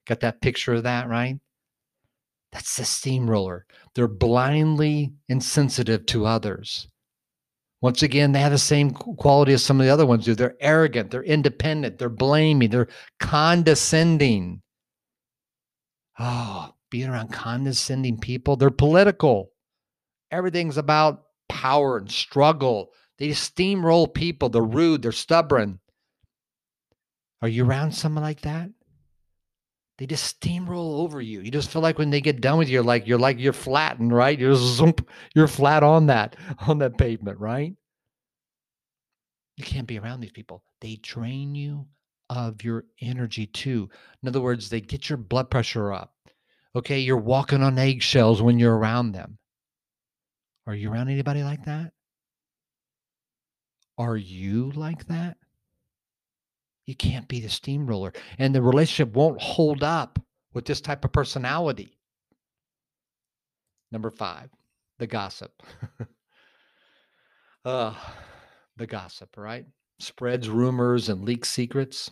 Got 0.07 0.21
that 0.21 0.41
picture 0.41 0.75
of 0.75 0.83
that, 0.83 1.09
right? 1.09 1.39
That's 2.51 2.77
the 2.77 2.85
steamroller. 2.85 3.65
They're 3.95 4.09
blindly 4.09 5.15
insensitive 5.29 6.05
to 6.07 6.27
others. 6.27 6.89
Once 7.83 8.03
again, 8.03 8.33
they 8.33 8.41
have 8.41 8.53
the 8.53 8.59
same 8.59 8.93
quality 8.93 9.53
as 9.53 9.63
some 9.63 9.81
of 9.81 9.85
the 9.85 9.93
other 9.93 10.07
ones 10.07 10.25
do. 10.25 10.35
They're 10.35 10.57
arrogant, 10.61 11.11
they're 11.11 11.23
independent, 11.23 11.99
they're 11.99 12.09
blaming, 12.09 12.71
they're 12.71 12.89
condescending. 13.19 14.63
Oh, 16.19 16.75
being 16.91 17.09
around 17.09 17.33
condescending 17.33 18.19
people, 18.19 18.57
they're 18.57 18.71
political. 18.71 19.51
Everything's 20.31 20.79
about 20.79 21.25
power 21.49 21.99
and 21.99 22.11
struggle. 22.11 22.93
They 23.19 23.29
steamroll 23.29 24.13
people. 24.13 24.49
They're 24.49 24.63
rude. 24.63 25.03
They're 25.03 25.13
stubborn. 25.13 25.81
Are 27.43 27.49
you 27.49 27.65
around 27.65 27.93
someone 27.93 28.25
like 28.25 28.41
that? 28.43 28.71
They 30.03 30.07
just 30.07 30.41
steamroll 30.41 30.99
over 30.99 31.21
you. 31.21 31.43
You 31.43 31.53
just 31.53 31.71
feel 31.71 31.81
like 31.81 31.97
when 31.97 32.11
they 32.11 32.21
get 32.21 32.41
done 32.41 32.59
with 32.59 32.69
you, 32.69 32.83
like 32.83 33.07
you're 33.07 33.21
like 33.21 33.39
you're 33.39 33.53
flattened, 33.53 34.13
right? 34.13 34.37
You're 34.37 34.57
zoom, 34.57 34.95
you're 35.33 35.47
flat 35.47 35.85
on 35.85 36.07
that 36.07 36.35
on 36.67 36.79
that 36.79 36.99
pavement, 36.99 37.39
right? 37.39 37.73
You 39.57 39.63
can't 39.63 39.87
be 39.87 40.01
around 40.01 40.19
these 40.19 40.33
people. 40.33 40.65
They 40.81 40.97
drain 40.97 41.55
you 41.55 41.87
of 42.29 42.65
your 42.65 42.85
energy 43.01 43.47
too. 43.47 43.91
In 44.21 44.29
other 44.29 44.41
words, 44.41 44.71
they 44.71 44.81
get 44.81 45.09
your 45.09 45.19
blood 45.19 45.51
pressure 45.51 45.93
up. 45.93 46.13
Okay, 46.75 46.99
you're 46.99 47.17
walking 47.17 47.63
on 47.63 47.79
eggshells 47.79 48.43
when 48.43 48.59
you're 48.59 48.77
around 48.77 49.13
them. 49.13 49.39
Are 50.67 50.75
you 50.75 50.91
around 50.91 51.11
anybody 51.11 51.45
like 51.45 51.67
that? 51.67 51.93
Are 53.99 54.17
you 54.17 54.73
like 54.73 55.07
that? 55.07 55.37
You 56.87 56.97
can't 56.97 57.29
be 57.29 57.41
the 57.41 57.49
steamroller. 57.49 58.13
And 58.39 58.55
the 58.55 58.63
relationship 58.63 59.15
won't 59.15 59.41
hold 59.41 59.83
up 59.83 60.19
with 60.53 60.65
this 60.65 60.81
type 60.81 61.05
of 61.05 61.13
personality. 61.13 61.99
Number 63.91 64.11
five, 64.11 64.51
the 64.99 65.07
gossip. 65.07 65.63
uh, 67.65 67.95
the 68.77 68.87
gossip, 68.87 69.37
right? 69.37 69.67
Spreads 70.01 70.49
rumors 70.49 71.09
and 71.09 71.25
leaks 71.25 71.51
secrets. 71.51 72.11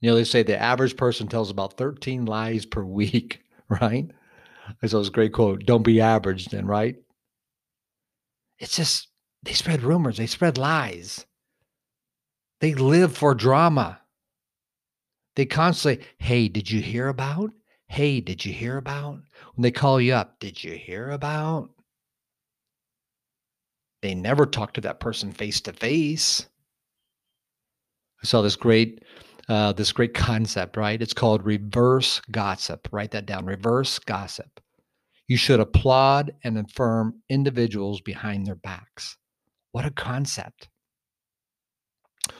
You 0.00 0.10
know, 0.10 0.16
they 0.16 0.24
say 0.24 0.42
the 0.42 0.60
average 0.60 0.96
person 0.96 1.28
tells 1.28 1.50
about 1.50 1.78
13 1.78 2.26
lies 2.26 2.66
per 2.66 2.84
week, 2.84 3.40
right? 3.68 4.10
I 4.82 4.86
saw 4.86 4.98
this 4.98 5.08
great 5.08 5.32
quote 5.32 5.64
don't 5.64 5.82
be 5.82 6.00
average 6.00 6.46
then, 6.46 6.66
right? 6.66 6.96
It's 8.58 8.76
just, 8.76 9.08
they 9.42 9.52
spread 9.52 9.82
rumors, 9.82 10.16
they 10.16 10.26
spread 10.26 10.58
lies. 10.58 11.24
They 12.64 12.72
live 12.72 13.14
for 13.14 13.34
drama. 13.34 14.00
They 15.36 15.44
constantly, 15.44 16.06
hey, 16.16 16.48
did 16.48 16.70
you 16.70 16.80
hear 16.80 17.08
about? 17.08 17.50
Hey, 17.88 18.22
did 18.22 18.42
you 18.42 18.54
hear 18.54 18.78
about? 18.78 19.20
When 19.54 19.62
they 19.62 19.70
call 19.70 20.00
you 20.00 20.14
up, 20.14 20.40
did 20.40 20.64
you 20.64 20.72
hear 20.72 21.10
about? 21.10 21.68
They 24.00 24.14
never 24.14 24.46
talk 24.46 24.72
to 24.72 24.80
that 24.80 24.98
person 24.98 25.30
face 25.30 25.60
to 25.60 25.74
face. 25.74 26.46
I 28.22 28.26
saw 28.26 28.40
this 28.40 28.56
great 28.56 29.04
uh, 29.46 29.74
this 29.74 29.92
great 29.92 30.14
concept, 30.14 30.78
right? 30.78 31.02
It's 31.02 31.12
called 31.12 31.44
reverse 31.44 32.22
gossip. 32.30 32.88
Write 32.90 33.10
that 33.10 33.26
down. 33.26 33.44
Reverse 33.44 33.98
gossip. 33.98 34.58
You 35.28 35.36
should 35.36 35.60
applaud 35.60 36.32
and 36.44 36.56
affirm 36.56 37.20
individuals 37.28 38.00
behind 38.00 38.46
their 38.46 38.54
backs. 38.54 39.18
What 39.72 39.84
a 39.84 39.90
concept. 39.90 40.70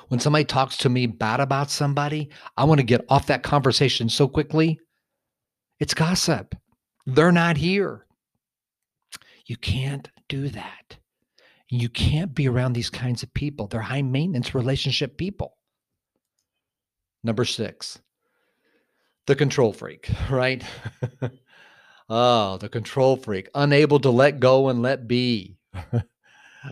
When 0.08 0.20
somebody 0.20 0.44
talks 0.44 0.76
to 0.78 0.88
me 0.88 1.06
bad 1.06 1.40
about 1.40 1.70
somebody, 1.70 2.30
I 2.56 2.64
want 2.64 2.80
to 2.80 2.86
get 2.86 3.04
off 3.08 3.26
that 3.26 3.42
conversation 3.42 4.08
so 4.08 4.28
quickly. 4.28 4.78
It's 5.80 5.94
gossip. 5.94 6.54
They're 7.06 7.32
not 7.32 7.56
here. 7.56 8.06
You 9.46 9.56
can't 9.56 10.08
do 10.28 10.48
that. 10.48 10.96
You 11.68 11.88
can't 11.88 12.34
be 12.34 12.48
around 12.48 12.72
these 12.72 12.90
kinds 12.90 13.22
of 13.22 13.34
people. 13.34 13.66
They're 13.66 13.80
high 13.80 14.02
maintenance 14.02 14.54
relationship 14.54 15.16
people. 15.18 15.56
Number 17.22 17.44
six, 17.44 17.98
the 19.26 19.34
control 19.34 19.72
freak, 19.72 20.10
right? 20.30 20.62
oh, 22.08 22.58
the 22.58 22.68
control 22.68 23.16
freak, 23.16 23.48
unable 23.54 23.98
to 24.00 24.10
let 24.10 24.40
go 24.40 24.68
and 24.68 24.82
let 24.82 25.08
be. 25.08 25.56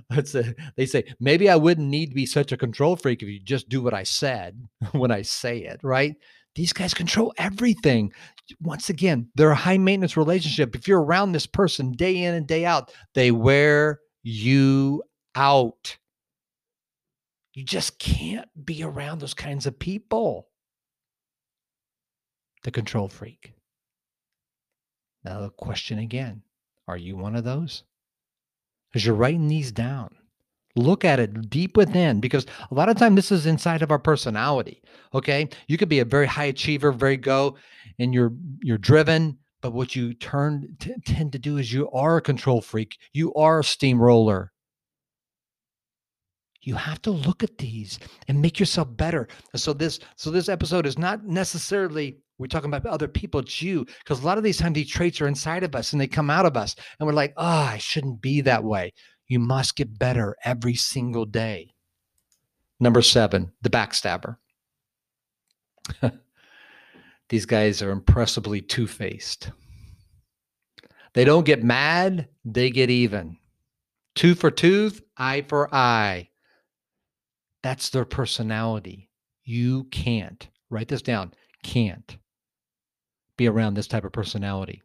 Let's 0.11 0.32
say, 0.32 0.54
they 0.76 0.87
say, 0.87 1.04
maybe 1.20 1.49
I 1.49 1.56
wouldn't 1.56 1.88
need 1.88 2.11
to 2.11 2.14
be 2.14 2.26
such 2.26 2.52
a 2.52 2.56
control 2.56 2.96
freak 2.96 3.22
if 3.22 3.28
you 3.28 3.40
just 3.40 3.68
do 3.68 3.82
what 3.82 3.94
I 3.94 4.02
said 4.02 4.61
when 4.92 5.11
I 5.11 5.22
say 5.22 5.58
it, 5.58 5.80
right? 5.82 6.14
These 6.54 6.72
guys 6.72 6.92
control 6.92 7.32
everything. 7.38 8.12
Once 8.61 8.90
again, 8.90 9.28
they're 9.34 9.50
a 9.50 9.56
high 9.56 9.78
maintenance 9.78 10.16
relationship. 10.16 10.75
If 10.76 10.87
you're 10.87 11.02
around 11.02 11.32
this 11.32 11.46
person 11.46 11.92
day 11.92 12.25
in 12.25 12.34
and 12.34 12.46
day 12.46 12.66
out, 12.66 12.92
they 13.14 13.30
wear 13.30 14.00
you 14.22 15.02
out. 15.34 15.96
You 17.54 17.64
just 17.64 17.99
can't 17.99 18.49
be 18.64 18.82
around 18.82 19.20
those 19.20 19.34
kinds 19.34 19.66
of 19.66 19.78
people. 19.78 20.49
The 22.64 22.70
control 22.70 23.08
freak. 23.08 23.54
Now, 25.25 25.40
the 25.40 25.50
question 25.50 25.99
again 25.99 26.42
are 26.88 26.96
you 26.96 27.16
one 27.16 27.37
of 27.37 27.44
those? 27.44 27.84
As 28.94 29.06
you're 29.06 29.14
writing 29.14 29.49
these 29.49 29.72
down, 29.72 30.14
look 30.76 31.04
at 31.04 31.20
it 31.20 31.50
deep 31.50 31.76
within 31.76 32.20
because 32.20 32.46
a 32.70 32.75
lot 32.75 32.88
of 32.88 32.96
time 32.96 33.14
this 33.14 33.32
is 33.32 33.46
inside 33.46 33.82
of 33.82 33.90
our 33.90 33.99
personality. 33.99 34.82
Okay. 35.14 35.49
You 35.66 35.78
could 35.78 35.88
be 35.88 36.00
a 36.00 36.04
very 36.04 36.26
high 36.26 36.44
achiever, 36.44 36.92
very 36.92 37.16
go, 37.16 37.56
and 37.99 38.14
you're 38.14 38.32
you're 38.62 38.78
driven, 38.78 39.38
but 39.61 39.72
what 39.72 39.94
you 39.94 40.14
turn 40.14 40.76
t- 40.78 40.94
tend 41.04 41.32
to 41.32 41.38
do 41.38 41.56
is 41.56 41.72
you 41.72 41.90
are 41.90 42.16
a 42.16 42.22
control 42.22 42.61
freak. 42.61 42.99
You 43.12 43.32
are 43.34 43.61
a 43.61 43.64
steamroller. 43.64 44.52
You 46.62 46.76
have 46.76 47.02
to 47.02 47.11
look 47.11 47.42
at 47.42 47.58
these 47.58 47.99
and 48.28 48.40
make 48.40 48.61
yourself 48.61 48.88
better. 48.96 49.28
So 49.56 49.72
this 49.72 49.99
so 50.16 50.30
this 50.30 50.49
episode 50.49 50.87
is 50.87 50.99
not 50.99 51.25
necessarily 51.26 52.18
we're 52.42 52.49
talking 52.49 52.75
about 52.75 52.84
other 52.87 53.06
people, 53.06 53.40
you. 53.46 53.87
Because 54.00 54.20
a 54.20 54.26
lot 54.26 54.37
of 54.37 54.42
these 54.42 54.58
times 54.58 54.75
these 54.75 54.90
traits 54.90 55.20
are 55.20 55.28
inside 55.28 55.62
of 55.62 55.76
us 55.76 55.92
and 55.92 56.00
they 56.00 56.08
come 56.08 56.28
out 56.28 56.44
of 56.44 56.56
us. 56.56 56.75
And 56.99 57.06
we're 57.06 57.12
like, 57.14 57.32
oh, 57.37 57.46
I 57.46 57.78
shouldn't 57.78 58.20
be 58.20 58.40
that 58.40 58.64
way. 58.64 58.92
You 59.28 59.38
must 59.38 59.76
get 59.76 59.96
better 59.96 60.37
every 60.44 60.75
single 60.75 61.25
day. 61.25 61.72
Number 62.80 63.00
seven, 63.00 63.52
the 63.62 63.70
backstabber. 63.70 64.38
these 67.28 67.46
guys 67.46 67.80
are 67.80 67.92
impressively 67.92 68.61
two 68.61 68.88
faced. 68.88 69.52
They 71.14 71.25
don't 71.25 71.46
get 71.46 71.62
mad, 71.62 72.28
they 72.44 72.70
get 72.70 72.90
even. 72.90 73.37
Tooth 74.16 74.40
for 74.40 74.50
tooth, 74.50 75.00
eye 75.16 75.44
for 75.49 75.72
eye. 75.72 76.30
That's 77.62 77.90
their 77.90 78.04
personality. 78.04 79.11
You 79.44 79.84
can't, 79.84 80.49
write 80.70 80.88
this 80.88 81.02
down, 81.02 81.34
can't 81.62 82.18
be 83.36 83.48
around 83.48 83.74
this 83.74 83.86
type 83.86 84.04
of 84.04 84.12
personality. 84.12 84.82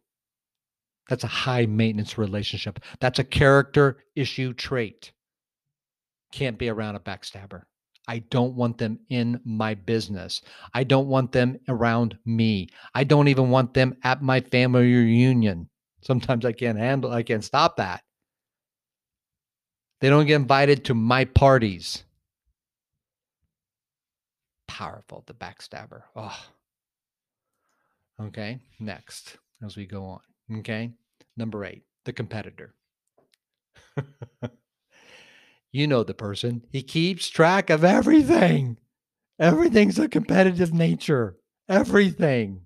That's 1.08 1.24
a 1.24 1.28
high 1.28 1.66
maintenance 1.66 2.18
relationship. 2.18 2.80
That's 3.00 3.18
a 3.18 3.24
character 3.24 3.98
issue 4.14 4.52
trait. 4.52 5.12
Can't 6.32 6.58
be 6.58 6.68
around 6.68 6.96
a 6.96 7.00
backstabber. 7.00 7.62
I 8.06 8.20
don't 8.20 8.54
want 8.54 8.78
them 8.78 9.00
in 9.10 9.40
my 9.44 9.74
business. 9.74 10.42
I 10.74 10.84
don't 10.84 11.08
want 11.08 11.32
them 11.32 11.58
around 11.68 12.18
me. 12.24 12.68
I 12.94 13.04
don't 13.04 13.28
even 13.28 13.50
want 13.50 13.74
them 13.74 13.96
at 14.02 14.22
my 14.22 14.40
family 14.40 14.92
reunion. 14.94 15.68
Sometimes 16.02 16.44
I 16.44 16.52
can't 16.52 16.78
handle, 16.78 17.10
I 17.10 17.22
can't 17.22 17.44
stop 17.44 17.76
that. 17.76 18.02
They 20.00 20.08
don't 20.08 20.26
get 20.26 20.36
invited 20.36 20.84
to 20.86 20.94
my 20.94 21.24
parties 21.24 22.04
powerful, 24.78 25.24
the 25.26 25.34
backstabber. 25.34 26.02
Oh. 26.14 26.38
Okay, 28.20 28.58
next 28.80 29.38
as 29.64 29.76
we 29.76 29.86
go 29.86 30.04
on. 30.04 30.20
Okay, 30.58 30.92
number 31.36 31.64
eight, 31.64 31.82
the 32.04 32.12
competitor. 32.12 32.74
you 35.72 35.86
know 35.86 36.02
the 36.02 36.14
person, 36.14 36.64
he 36.70 36.82
keeps 36.82 37.28
track 37.28 37.70
of 37.70 37.84
everything. 37.84 38.78
Everything's 39.38 39.98
a 39.98 40.08
competitive 40.08 40.74
nature. 40.74 41.36
Everything. 41.68 42.62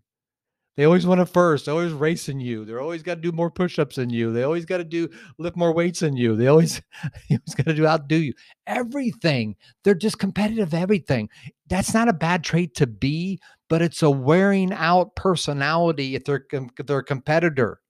They 0.76 0.84
always 0.84 1.06
want 1.06 1.20
it 1.20 1.26
first. 1.26 1.66
They're 1.66 1.74
always 1.74 1.92
racing 1.92 2.40
you. 2.40 2.64
They're 2.64 2.80
always 2.80 3.02
got 3.02 3.16
to 3.16 3.20
do 3.20 3.30
more 3.30 3.50
push-ups 3.50 3.96
than 3.96 4.08
you. 4.08 4.32
They 4.32 4.42
always 4.42 4.64
got 4.64 4.78
to 4.78 4.84
do 4.84 5.08
lift 5.38 5.54
more 5.54 5.74
weights 5.74 6.00
than 6.00 6.16
you. 6.16 6.34
They 6.34 6.46
always, 6.46 6.80
they 7.28 7.36
always 7.36 7.54
got 7.54 7.66
to 7.66 7.74
do 7.74 7.86
outdo 7.86 8.16
you. 8.16 8.32
Everything. 8.66 9.56
They're 9.84 9.94
just 9.94 10.18
competitive. 10.18 10.72
Everything. 10.72 11.28
That's 11.68 11.92
not 11.92 12.08
a 12.08 12.14
bad 12.14 12.42
trait 12.42 12.74
to 12.76 12.86
be, 12.86 13.38
but 13.72 13.80
it's 13.80 14.02
a 14.02 14.10
wearing 14.10 14.70
out 14.70 15.16
personality 15.16 16.14
if 16.14 16.24
they're 16.26 16.44
if 16.52 16.86
they're 16.86 16.98
a 16.98 17.02
competitor, 17.02 17.80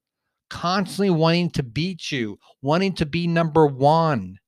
constantly 0.49 1.11
wanting 1.11 1.51
to 1.51 1.65
beat 1.65 2.13
you, 2.13 2.39
wanting 2.63 2.93
to 2.93 3.05
be 3.05 3.27
number 3.27 3.67
one. 3.67 4.39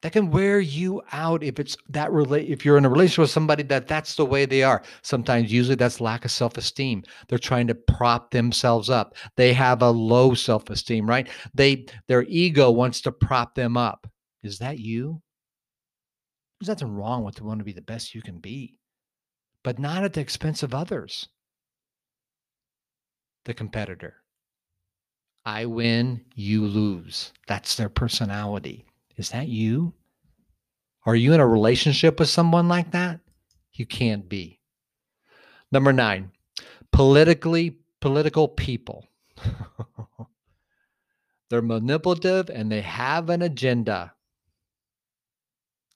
That 0.00 0.12
can 0.12 0.30
wear 0.30 0.60
you 0.60 1.02
out 1.12 1.42
if 1.42 1.60
it's 1.60 1.76
that 1.90 2.10
relate 2.10 2.48
if 2.48 2.64
you're 2.64 2.78
in 2.78 2.86
a 2.86 2.88
relationship 2.88 3.24
with 3.24 3.30
somebody 3.30 3.64
that 3.64 3.86
that's 3.86 4.14
the 4.14 4.24
way 4.24 4.46
they 4.46 4.62
are. 4.62 4.80
Sometimes 5.02 5.52
usually 5.52 5.76
that's 5.76 6.00
lack 6.00 6.24
of 6.24 6.30
self-esteem. 6.30 7.02
They're 7.28 7.38
trying 7.38 7.66
to 7.66 7.74
prop 7.74 8.30
themselves 8.30 8.88
up. 8.88 9.14
They 9.36 9.52
have 9.52 9.82
a 9.82 9.90
low 9.90 10.32
self-esteem 10.32 11.06
right? 11.06 11.28
They 11.52 11.84
their 12.08 12.22
ego 12.22 12.70
wants 12.70 13.02
to 13.02 13.12
prop 13.12 13.54
them 13.54 13.76
up. 13.76 14.06
Is 14.42 14.58
that 14.60 14.78
you 14.78 15.20
there's 16.60 16.68
nothing 16.68 16.94
wrong 16.94 17.24
with 17.24 17.40
wanting 17.40 17.60
to 17.60 17.64
be 17.64 17.72
the 17.72 17.80
best 17.80 18.14
you 18.14 18.22
can 18.22 18.38
be 18.38 18.80
but 19.62 19.78
not 19.78 20.04
at 20.04 20.14
the 20.14 20.20
expense 20.20 20.62
of 20.62 20.74
others. 20.74 21.28
The 23.44 23.54
competitor. 23.54 24.16
I 25.44 25.66
win, 25.66 26.24
you 26.34 26.66
lose. 26.66 27.32
That's 27.46 27.76
their 27.76 27.88
personality. 27.88 28.84
Is 29.16 29.30
that 29.30 29.48
you? 29.48 29.94
Are 31.06 31.16
you 31.16 31.32
in 31.32 31.40
a 31.40 31.46
relationship 31.46 32.18
with 32.18 32.28
someone 32.28 32.68
like 32.68 32.90
that? 32.92 33.20
You 33.72 33.86
can't 33.86 34.28
be. 34.28 34.60
Number 35.72 35.92
nine, 35.92 36.32
politically 36.92 37.78
political 38.00 38.48
people. 38.48 39.06
They're 41.50 41.62
manipulative 41.62 42.50
and 42.50 42.70
they 42.70 42.82
have 42.82 43.30
an 43.30 43.42
agenda. 43.42 44.12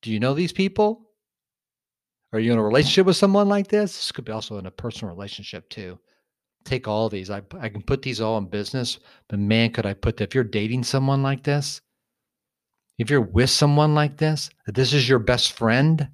Do 0.05 0.13
you 0.13 0.21
know 0.21 0.35
these 0.35 0.53
people? 0.53 1.09
Are 2.35 2.39
you 2.39 2.53
in 2.53 2.59
a 2.59 2.63
relationship 2.63 3.07
with 3.07 3.17
someone 3.17 3.49
like 3.49 3.69
this? 3.69 3.97
This 3.97 4.13
could 4.13 4.27
be 4.27 4.33
also 4.33 4.59
in 4.59 4.67
a 4.67 4.71
personal 4.71 5.15
relationship 5.15 5.67
too. 5.71 5.99
Take 6.67 6.87
all 6.87 7.09
these. 7.09 7.31
I, 7.31 7.41
I 7.59 7.71
can 7.71 7.81
put 7.81 8.03
these 8.03 8.21
all 8.21 8.37
in 8.37 8.45
business, 8.45 8.99
but 9.31 9.39
man, 9.39 9.73
could 9.73 9.87
I 9.87 9.95
put 9.95 10.19
that 10.19 10.25
if 10.25 10.35
you're 10.35 10.45
dating 10.45 10.85
someone 10.85 11.23
like 11.23 11.43
this, 11.43 11.81
if 12.99 13.09
you're 13.09 13.23
with 13.23 13.49
someone 13.49 13.95
like 13.95 14.19
this, 14.19 14.51
that 14.67 14.75
this 14.75 14.93
is 14.93 15.09
your 15.09 15.21
best 15.21 15.53
friend, 15.53 16.07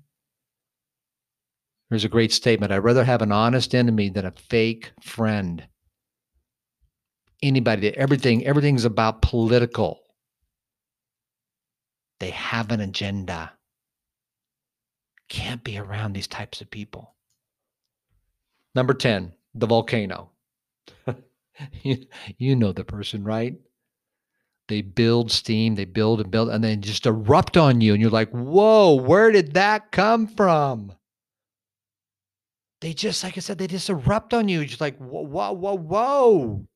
there's 1.88 2.04
a 2.04 2.08
great 2.08 2.32
statement. 2.32 2.70
I'd 2.70 2.78
rather 2.78 3.02
have 3.02 3.22
an 3.22 3.32
honest 3.32 3.74
enemy 3.74 4.08
than 4.08 4.24
a 4.24 4.30
fake 4.30 4.92
friend. 5.02 5.66
Anybody, 7.42 7.96
everything, 7.96 8.46
everything's 8.46 8.84
about 8.84 9.20
political. 9.20 9.98
They 12.20 12.30
have 12.30 12.70
an 12.70 12.78
agenda. 12.78 13.50
Can't 15.30 15.62
be 15.64 15.78
around 15.78 16.12
these 16.12 16.26
types 16.26 16.60
of 16.60 16.70
people. 16.70 17.14
Number 18.74 18.92
10, 18.92 19.32
the 19.54 19.66
volcano. 19.66 20.30
you, 21.82 22.56
know 22.56 22.72
the 22.72 22.84
person, 22.84 23.24
right? 23.24 23.54
They 24.68 24.82
build 24.82 25.30
steam, 25.30 25.76
they 25.76 25.84
build 25.84 26.20
and 26.20 26.30
build, 26.30 26.50
and 26.50 26.62
then 26.62 26.82
just 26.82 27.06
erupt 27.06 27.56
on 27.56 27.80
you. 27.80 27.92
And 27.92 28.02
you're 28.02 28.10
like, 28.10 28.30
whoa, 28.30 28.94
where 28.94 29.30
did 29.30 29.54
that 29.54 29.92
come 29.92 30.26
from? 30.26 30.92
They 32.80 32.92
just, 32.92 33.22
like 33.22 33.36
I 33.36 33.40
said, 33.40 33.58
they 33.58 33.66
just 33.68 33.88
erupt 33.88 34.34
on 34.34 34.48
you. 34.48 34.64
Just 34.64 34.80
like, 34.80 34.98
whoa, 34.98 35.22
whoa, 35.22 35.52
whoa, 35.52 35.76
whoa. 35.76 36.66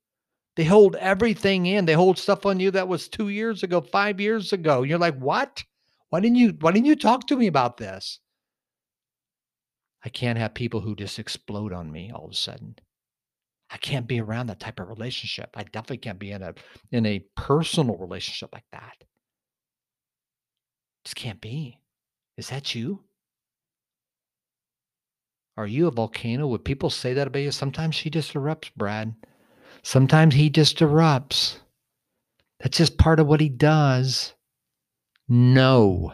They 0.56 0.64
hold 0.64 0.94
everything 0.96 1.66
in. 1.66 1.87
They 1.87 1.94
hold 1.94 2.18
stuff 2.18 2.46
on 2.46 2.61
you 2.61 2.70
that 2.70 2.87
was 2.87 3.08
two 3.08 3.30
years 3.30 3.64
ago, 3.64 3.80
five 3.80 4.20
years 4.20 4.52
ago. 4.52 4.84
You're 4.84 4.99
like, 4.99 5.18
what? 5.18 5.64
Why 6.11 6.20
didn't 6.20 6.37
you 6.37 6.56
why 6.61 6.70
didn't 6.70 6.87
you 6.87 6.94
talk 6.94 7.26
to 7.26 7.37
me 7.37 7.49
about 7.49 7.76
this? 7.78 8.20
I 10.04 10.11
can't 10.11 10.38
have 10.38 10.54
people 10.54 10.80
who 10.80 10.94
just 10.94 11.18
explode 11.18 11.73
on 11.73 11.90
me 11.90 12.11
all 12.14 12.26
of 12.26 12.32
a 12.32 12.34
sudden. 12.34 12.76
I 13.70 13.78
can't 13.78 14.06
be 14.06 14.20
around 14.20 14.49
that 14.49 14.61
type 14.61 14.78
of 14.78 14.88
relationship. 14.88 15.50
I 15.54 15.64
definitely 15.64 15.99
can't 15.99 16.18
be 16.18 16.30
in 16.30 16.42
a 16.42 16.54
in 16.92 17.06
a 17.06 17.25
personal 17.37 17.96
relationship 17.96 18.50
like 18.52 18.66
that. 18.73 19.04
Just 21.04 21.16
can't 21.16 21.40
be. 21.40 21.78
Is 22.37 22.50
that 22.50 22.75
you? 22.75 23.00
Are 25.56 25.66
you 25.66 25.87
a 25.87 25.90
volcano? 25.90 26.46
Would 26.49 26.64
people 26.64 26.90
say 26.90 27.14
that 27.14 27.26
about 27.26 27.38
you? 27.38 27.50
Sometimes 27.50 27.94
she 27.94 28.11
just 28.11 28.34
erupts, 28.34 28.70
Brad. 28.76 29.14
Sometimes 29.82 30.34
he 30.34 30.50
just 30.50 30.78
erupts. 30.78 31.58
That's 32.61 32.78
just 32.78 32.99
part 32.99 33.20
of 33.20 33.26
what 33.26 33.40
he 33.40 33.49
does. 33.49 34.34
No. 35.28 36.12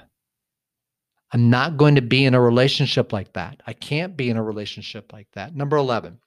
I'm 1.32 1.50
not 1.50 1.76
going 1.76 1.94
to 1.94 2.02
be 2.02 2.24
in 2.24 2.34
a 2.34 2.40
relationship 2.40 3.12
like 3.12 3.32
that. 3.34 3.60
I 3.66 3.72
can't 3.72 4.16
be 4.16 4.30
in 4.30 4.36
a 4.36 4.42
relationship 4.42 5.12
like 5.12 5.28
that. 5.34 5.54
Number 5.54 5.76
11, 5.76 6.18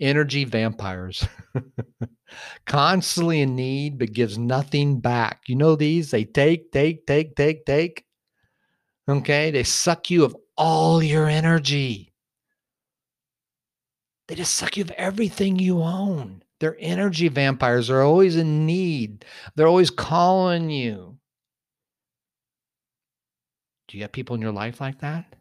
energy 0.00 0.44
vampires. 0.44 1.26
Constantly 2.66 3.40
in 3.40 3.54
need, 3.54 3.98
but 3.98 4.12
gives 4.12 4.36
nothing 4.38 5.00
back. 5.00 5.42
You 5.46 5.54
know 5.54 5.76
these? 5.76 6.10
They 6.10 6.24
take, 6.24 6.72
take, 6.72 7.06
take, 7.06 7.36
take, 7.36 7.64
take. 7.64 8.04
Okay. 9.08 9.50
They 9.52 9.62
suck 9.62 10.10
you 10.10 10.24
of 10.24 10.36
all 10.56 11.02
your 11.02 11.28
energy. 11.28 12.12
They 14.26 14.34
just 14.34 14.54
suck 14.54 14.76
you 14.76 14.84
of 14.84 14.90
everything 14.92 15.58
you 15.58 15.82
own. 15.82 16.42
They're 16.58 16.76
energy 16.80 17.28
vampires. 17.28 17.88
They're 17.88 18.02
always 18.02 18.36
in 18.36 18.64
need. 18.66 19.24
They're 19.54 19.66
always 19.68 19.90
calling 19.90 20.70
you. 20.70 21.13
Do 23.94 23.98
you 23.98 24.02
have 24.02 24.10
people 24.10 24.34
in 24.34 24.42
your 24.42 24.50
life 24.50 24.80
like 24.80 24.98
that? 25.02 25.36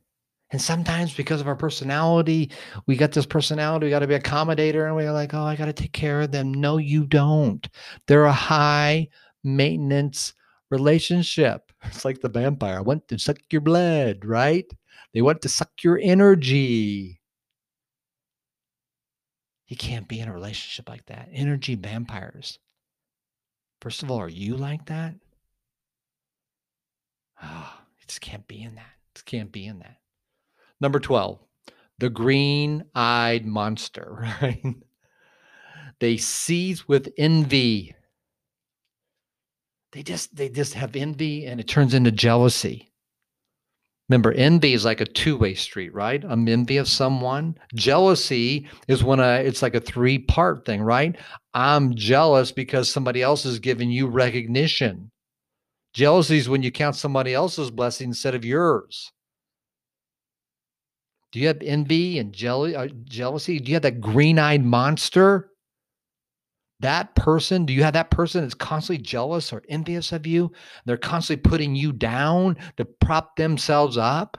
And 0.52 0.62
sometimes 0.62 1.12
because 1.16 1.42
of 1.42 1.48
our 1.48 1.56
personality, 1.56 2.52
we 2.86 2.96
got 2.96 3.12
this 3.12 3.26
personality, 3.26 3.88
we 3.88 3.90
got 3.90 4.02
to 4.02 4.08
be 4.08 4.14
accommodator, 4.14 4.86
and 4.86 4.96
we're 4.96 5.12
like, 5.12 5.34
oh, 5.34 5.42
I 5.42 5.56
got 5.56 5.66
to 5.66 5.74
take 5.74 5.92
care 5.92 6.22
of 6.22 6.32
them. 6.32 6.54
No, 6.54 6.78
you 6.78 7.08
don't. 7.08 7.68
They're 8.06 8.26
a 8.26 8.32
high 8.32 9.08
maintenance 9.44 10.34
relationship. 10.70 11.72
It's 11.86 12.06
like 12.06 12.22
the 12.22 12.30
vampire. 12.30 12.78
I 12.78 12.82
want 12.82 13.08
to 13.08 13.18
suck 13.18 13.38
your 13.50 13.62
blood, 13.62 14.24
right? 14.24 14.72
They 15.16 15.24
want 15.24 15.42
to 15.42 15.50
suck 15.50 15.72
your 15.82 16.00
energy. 16.00 17.22
You 19.66 19.78
can't 19.78 20.08
be 20.08 20.20
in 20.20 20.30
a 20.30 20.34
relationship 20.34 20.88
like 20.88 21.08
that. 21.08 21.28
Energy 21.34 21.74
vampires. 21.74 22.60
First 23.82 24.04
of 24.04 24.12
all, 24.12 24.22
are 24.22 24.30
you 24.30 24.58
like 24.58 24.86
that? 24.86 25.16
Oh, 27.42 27.83
just 28.14 28.22
can't 28.22 28.48
be 28.48 28.62
in 28.62 28.76
that. 28.76 28.94
Just 29.16 29.26
can't 29.26 29.52
be 29.52 29.66
in 29.66 29.80
that. 29.80 29.98
Number 30.80 31.00
12, 31.00 31.40
the 31.98 32.12
green 32.12 32.86
eyed 32.94 33.44
monster, 33.44 34.28
right? 34.42 34.76
they 36.00 36.18
seize 36.18 36.88
with 36.88 37.12
envy. 37.18 37.96
They 39.94 40.04
just 40.04 40.36
they 40.36 40.50
just 40.50 40.76
have 40.76 40.96
envy 40.96 41.48
and 41.48 41.60
it 41.60 41.68
turns 41.68 41.96
into 41.96 42.12
jealousy. 42.12 42.92
Remember, 44.10 44.32
envy 44.32 44.74
is 44.74 44.86
like 44.86 45.02
a 45.02 45.06
two-way 45.06 45.56
street, 45.56 45.92
right? 45.96 46.24
I'm 46.24 46.48
envy 46.48 46.78
of 46.78 46.88
someone. 46.88 47.58
Jealousy 47.74 48.70
is 48.88 49.04
when 49.04 49.20
a 49.20 49.38
it's 49.38 49.64
like 49.64 49.74
a 49.74 49.80
three-part 49.80 50.66
thing, 50.66 50.84
right? 50.84 51.16
I'm 51.56 51.96
jealous 51.96 52.52
because 52.52 52.92
somebody 52.92 53.24
else 53.24 53.44
is 53.44 53.58
giving 53.58 53.90
you 53.90 54.06
recognition. 54.06 55.10
Jealousy 55.94 56.38
is 56.38 56.50
when 56.50 56.64
you 56.64 56.72
count 56.72 56.96
somebody 56.96 57.34
else's 57.34 57.72
blessing 57.72 58.10
instead 58.10 58.36
of 58.36 58.44
yours. 58.44 59.12
Do 61.32 61.40
you 61.40 61.48
have 61.48 61.62
envy 61.62 62.20
and 62.20 62.36
uh, 62.44 62.88
jealousy? 63.06 63.60
Do 63.60 63.70
you 63.70 63.76
have 63.76 63.84
that 63.84 64.02
green-eyed 64.02 64.64
monster? 64.64 65.52
that 66.84 67.16
person, 67.16 67.66
do 67.66 67.74
you 67.74 67.82
have 67.82 67.94
that 67.94 68.12
person 68.12 68.42
that's 68.42 68.54
constantly 68.54 69.02
jealous 69.02 69.54
or 69.54 69.64
envious 69.70 70.12
of 70.12 70.28
you? 70.28 70.52
They're 70.86 70.98
constantly 70.98 71.50
putting 71.50 71.76
you 71.76 71.94
down 71.94 72.58
to 72.76 72.86
prop 72.86 73.38
themselves 73.38 73.98
up? 73.98 74.38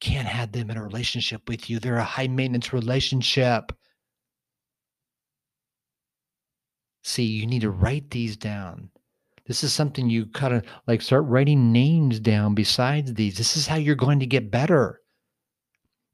Can't 0.00 0.28
have 0.28 0.52
them 0.52 0.70
in 0.70 0.76
a 0.76 0.82
relationship 0.82 1.48
with 1.48 1.68
you. 1.68 1.78
They're 1.78 1.96
a 1.96 2.04
high 2.04 2.28
maintenance 2.28 2.72
relationship. 2.74 3.72
See, 7.02 7.24
you 7.24 7.46
need 7.46 7.62
to 7.62 7.70
write 7.70 8.10
these 8.10 8.36
down. 8.36 8.90
This 9.48 9.64
is 9.64 9.72
something 9.72 10.10
you 10.10 10.26
kind 10.26 10.54
of 10.54 10.62
like 10.86 11.00
start 11.00 11.24
writing 11.24 11.72
names 11.72 12.20
down 12.20 12.54
besides 12.54 13.14
these. 13.14 13.38
This 13.38 13.56
is 13.56 13.66
how 13.66 13.76
you're 13.76 13.96
going 13.96 14.20
to 14.20 14.26
get 14.26 14.50
better. 14.50 15.00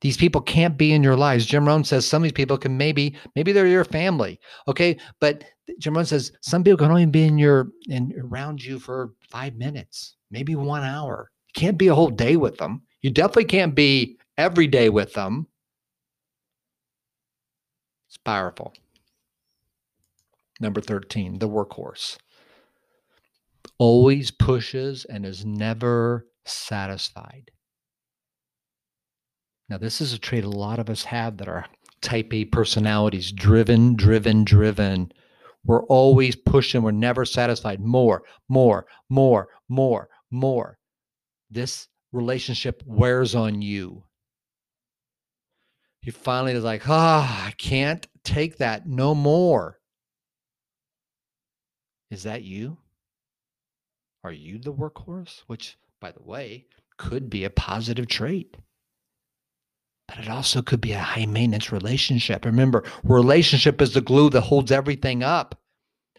These 0.00 0.16
people 0.16 0.40
can't 0.40 0.78
be 0.78 0.92
in 0.92 1.02
your 1.02 1.16
lives. 1.16 1.44
Jim 1.44 1.66
Rohn 1.66 1.82
says 1.82 2.06
some 2.06 2.22
of 2.22 2.24
these 2.24 2.32
people 2.32 2.56
can 2.56 2.76
maybe, 2.76 3.16
maybe 3.34 3.50
they're 3.50 3.66
your 3.66 3.84
family. 3.84 4.38
Okay. 4.68 4.98
But 5.20 5.44
Jim 5.78 5.94
Rohn 5.94 6.06
says 6.06 6.30
some 6.42 6.62
people 6.62 6.78
can 6.78 6.90
only 6.90 7.06
be 7.06 7.24
in 7.24 7.36
your 7.36 7.70
and 7.90 8.14
around 8.16 8.62
you 8.62 8.78
for 8.78 9.14
five 9.30 9.56
minutes, 9.56 10.14
maybe 10.30 10.54
one 10.54 10.84
hour. 10.84 11.30
You 11.48 11.60
can't 11.60 11.78
be 11.78 11.88
a 11.88 11.94
whole 11.94 12.10
day 12.10 12.36
with 12.36 12.58
them. 12.58 12.82
You 13.00 13.10
definitely 13.10 13.46
can't 13.46 13.74
be 13.74 14.18
every 14.38 14.68
day 14.68 14.90
with 14.90 15.14
them. 15.14 15.48
It's 18.08 18.18
powerful. 18.18 18.74
Number 20.60 20.80
13, 20.80 21.40
the 21.40 21.48
workhorse. 21.48 22.18
Always 23.78 24.30
pushes 24.30 25.04
and 25.04 25.26
is 25.26 25.44
never 25.44 26.26
satisfied. 26.44 27.50
Now, 29.68 29.78
this 29.78 30.00
is 30.00 30.12
a 30.12 30.18
trait 30.18 30.44
a 30.44 30.48
lot 30.48 30.78
of 30.78 30.90
us 30.90 31.04
have 31.04 31.38
that 31.38 31.48
are 31.48 31.66
type 32.00 32.32
A 32.32 32.44
personalities 32.44 33.32
driven, 33.32 33.96
driven, 33.96 34.44
driven. 34.44 35.10
We're 35.64 35.84
always 35.84 36.36
pushing, 36.36 36.82
we're 36.82 36.90
never 36.90 37.24
satisfied. 37.24 37.80
More, 37.80 38.22
more, 38.48 38.86
more, 39.08 39.48
more, 39.68 40.08
more. 40.30 40.78
This 41.50 41.88
relationship 42.12 42.82
wears 42.86 43.34
on 43.34 43.62
you. 43.62 44.04
You 46.02 46.12
finally 46.12 46.52
is 46.52 46.62
like, 46.62 46.86
ah, 46.86 47.44
oh, 47.44 47.48
I 47.48 47.52
can't 47.52 48.06
take 48.24 48.58
that 48.58 48.86
no 48.86 49.14
more. 49.14 49.80
Is 52.10 52.24
that 52.24 52.42
you? 52.42 52.76
Are 54.24 54.32
you 54.32 54.58
the 54.58 54.72
workhorse? 54.72 55.42
Which, 55.46 55.76
by 56.00 56.10
the 56.10 56.22
way, 56.24 56.66
could 56.98 57.30
be 57.30 57.44
a 57.44 57.50
positive 57.50 58.08
trait. 58.08 58.56
but 60.08 60.18
it 60.18 60.28
also 60.28 60.62
could 60.62 60.80
be 60.80 60.92
a 60.92 60.98
high 60.98 61.26
maintenance 61.26 61.72
relationship. 61.72 62.44
Remember, 62.44 62.84
relationship 63.04 63.80
is 63.82 63.94
the 63.94 64.00
glue 64.00 64.30
that 64.30 64.42
holds 64.42 64.70
everything 64.72 65.22
up. 65.22 65.60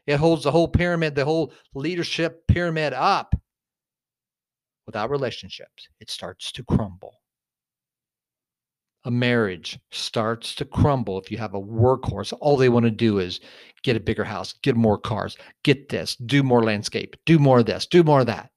It 0.08 0.18
holds 0.18 0.44
the 0.44 0.52
whole 0.52 0.68
pyramid, 0.68 1.16
the 1.16 1.26
whole 1.26 1.54
leadership 1.74 2.48
pyramid 2.48 2.94
up. 2.94 3.36
Without 4.88 5.10
relationships, 5.12 5.88
it 6.00 6.10
starts 6.10 6.52
to 6.54 6.64
crumble. 6.64 7.16
A 9.06 9.12
marriage 9.12 9.80
starts 9.92 10.56
to 10.56 10.66
crumble 10.66 11.20
if 11.20 11.30
you 11.30 11.38
have 11.38 11.54
a 11.54 11.62
workhorse. 11.62 12.34
All 12.42 12.58
they 12.58 12.70
want 12.70 12.86
to 12.86 12.92
do 12.92 13.20
is 13.20 13.40
get 13.84 13.96
a 13.96 14.00
bigger 14.00 14.24
house, 14.24 14.54
get 14.64 14.76
more 14.76 14.98
cars, 14.98 15.38
get 15.64 15.90
this, 15.90 16.16
do 16.16 16.42
more 16.42 16.64
landscape, 16.64 17.16
do 17.24 17.38
more 17.38 17.60
of 17.60 17.68
this, 17.68 17.86
do 17.86 18.04
more 18.04 18.22
of 18.22 18.26
that. 18.26 18.50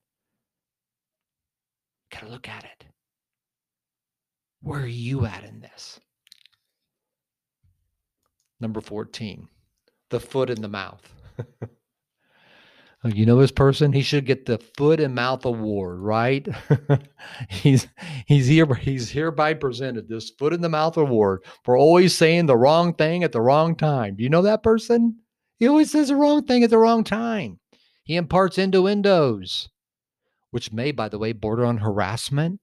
Got 2.11 2.21
to 2.21 2.29
look 2.29 2.49
at 2.49 2.65
it. 2.65 2.87
Where 4.63 4.81
are 4.81 4.87
you 4.87 5.27
at 5.27 5.45
in 5.45 5.61
this? 5.61 6.01
Number 8.59 8.81
14, 8.81 9.49
the 10.09 10.19
foot 10.19 10.49
in 10.49 10.63
the 10.63 10.69
mouth. 10.69 11.13
you 13.05 13.27
know 13.27 13.41
this 13.41 13.53
person? 13.53 13.93
He 13.93 14.03
should 14.03 14.27
get 14.27 14.47
the 14.47 14.59
foot 14.77 15.01
and 15.01 15.15
mouth 15.15 15.45
award 15.45 16.01
right? 16.01 16.47
He's 17.49 17.87
he's 18.27 18.47
here 18.47 18.67
he's 18.75 19.11
hereby 19.11 19.55
presented 19.55 20.09
this 20.09 20.31
foot 20.31 20.53
in 20.53 20.61
the 20.61 20.69
mouth 20.69 20.97
award 20.97 21.45
for 21.65 21.77
always 21.77 22.15
saying 22.15 22.47
the 22.47 22.57
wrong 22.57 22.95
thing 22.95 23.23
at 23.23 23.33
the 23.33 23.41
wrong 23.41 23.77
time. 23.77 24.17
Do 24.17 24.23
you 24.25 24.29
know 24.29 24.43
that 24.43 24.63
person? 24.63 25.19
He 25.59 25.69
always 25.69 25.91
says 25.91 26.09
the 26.09 26.17
wrong 26.17 26.45
thing 26.45 26.65
at 26.65 26.71
the 26.71 26.79
wrong 26.79 27.05
time. 27.05 27.61
He 28.05 28.17
imparts 28.17 28.59
innuendos 28.59 29.69
which 30.51 30.73
may 30.73 30.93
by 30.93 31.09
the 31.09 31.19
way 31.19 31.33
border 31.33 31.65
on 31.65 31.79
harassment. 31.79 32.61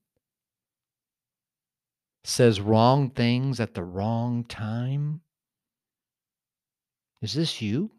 Says 2.24 2.60
wrong 2.60 3.10
things 3.10 3.60
at 3.60 3.74
the 3.74 3.84
wrong 3.84 4.44
time? 4.44 5.20
Is 7.22 7.34
this 7.34 7.62
you? 7.62 7.92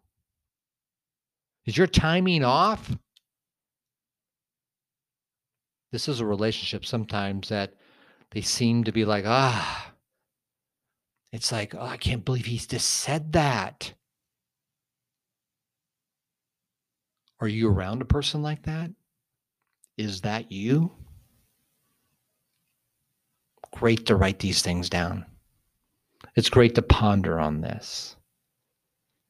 Is 1.68 1.78
your 1.78 1.86
timing 1.86 2.44
off? 2.44 2.98
This 5.92 6.08
is 6.08 6.20
a 6.20 6.26
relationship 6.26 6.86
sometimes 6.86 7.50
that 7.50 7.76
they 8.32 8.42
seem 8.42 8.84
to 8.86 8.92
be 8.92 9.06
like, 9.06 9.26
ah, 9.28 9.94
it's 11.32 11.52
like, 11.52 11.76
oh, 11.76 11.86
I 11.86 11.98
can't 11.98 12.26
believe 12.26 12.46
he's 12.46 12.66
just 12.66 12.90
said 12.90 13.34
that. 13.34 13.94
Are 17.40 17.48
you 17.48 17.70
around 17.70 18.02
a 18.02 18.06
person 18.06 18.42
like 18.42 18.64
that? 18.64 18.90
Is 19.98 20.22
that 20.22 20.52
you? 20.52 20.92
great 23.78 24.08
to 24.08 24.16
write 24.16 24.40
these 24.40 24.62
things 24.62 24.90
down. 24.90 25.26
It's 26.36 26.50
great 26.50 26.76
to 26.76 26.82
ponder 26.82 27.40
on 27.40 27.62
this. 27.62 28.17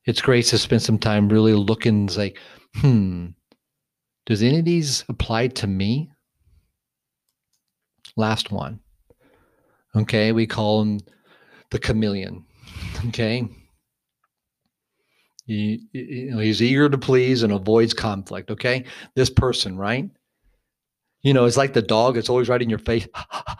It's 0.07 0.21
great 0.21 0.45
to 0.45 0.57
spend 0.57 0.81
some 0.81 0.97
time 0.97 1.27
really 1.27 1.53
looking 1.53 2.07
like, 2.07 2.39
hmm, 2.75 3.27
does 4.25 4.41
any 4.41 4.59
of 4.59 4.65
these 4.65 5.03
apply 5.09 5.47
to 5.47 5.67
me? 5.67 6.09
Last 8.15 8.49
one. 8.49 8.79
Okay, 9.95 10.31
we 10.31 10.47
call 10.47 10.81
him 10.81 10.99
the 11.69 11.79
chameleon. 11.79 12.45
Okay. 13.07 13.47
You 15.45 15.79
know, 16.31 16.39
he's 16.39 16.61
eager 16.61 16.89
to 16.89 16.97
please 16.97 17.41
and 17.43 17.53
avoids 17.53 17.93
conflict. 17.93 18.51
Okay. 18.51 18.83
This 19.15 19.29
person, 19.29 19.77
right? 19.77 20.09
You 21.21 21.33
know, 21.33 21.45
it's 21.45 21.55
like 21.57 21.73
the 21.73 21.81
dog. 21.81 22.15
that's 22.15 22.29
always 22.29 22.49
right 22.49 22.61
in 22.61 22.69
your 22.69 22.79
face, 22.79 23.07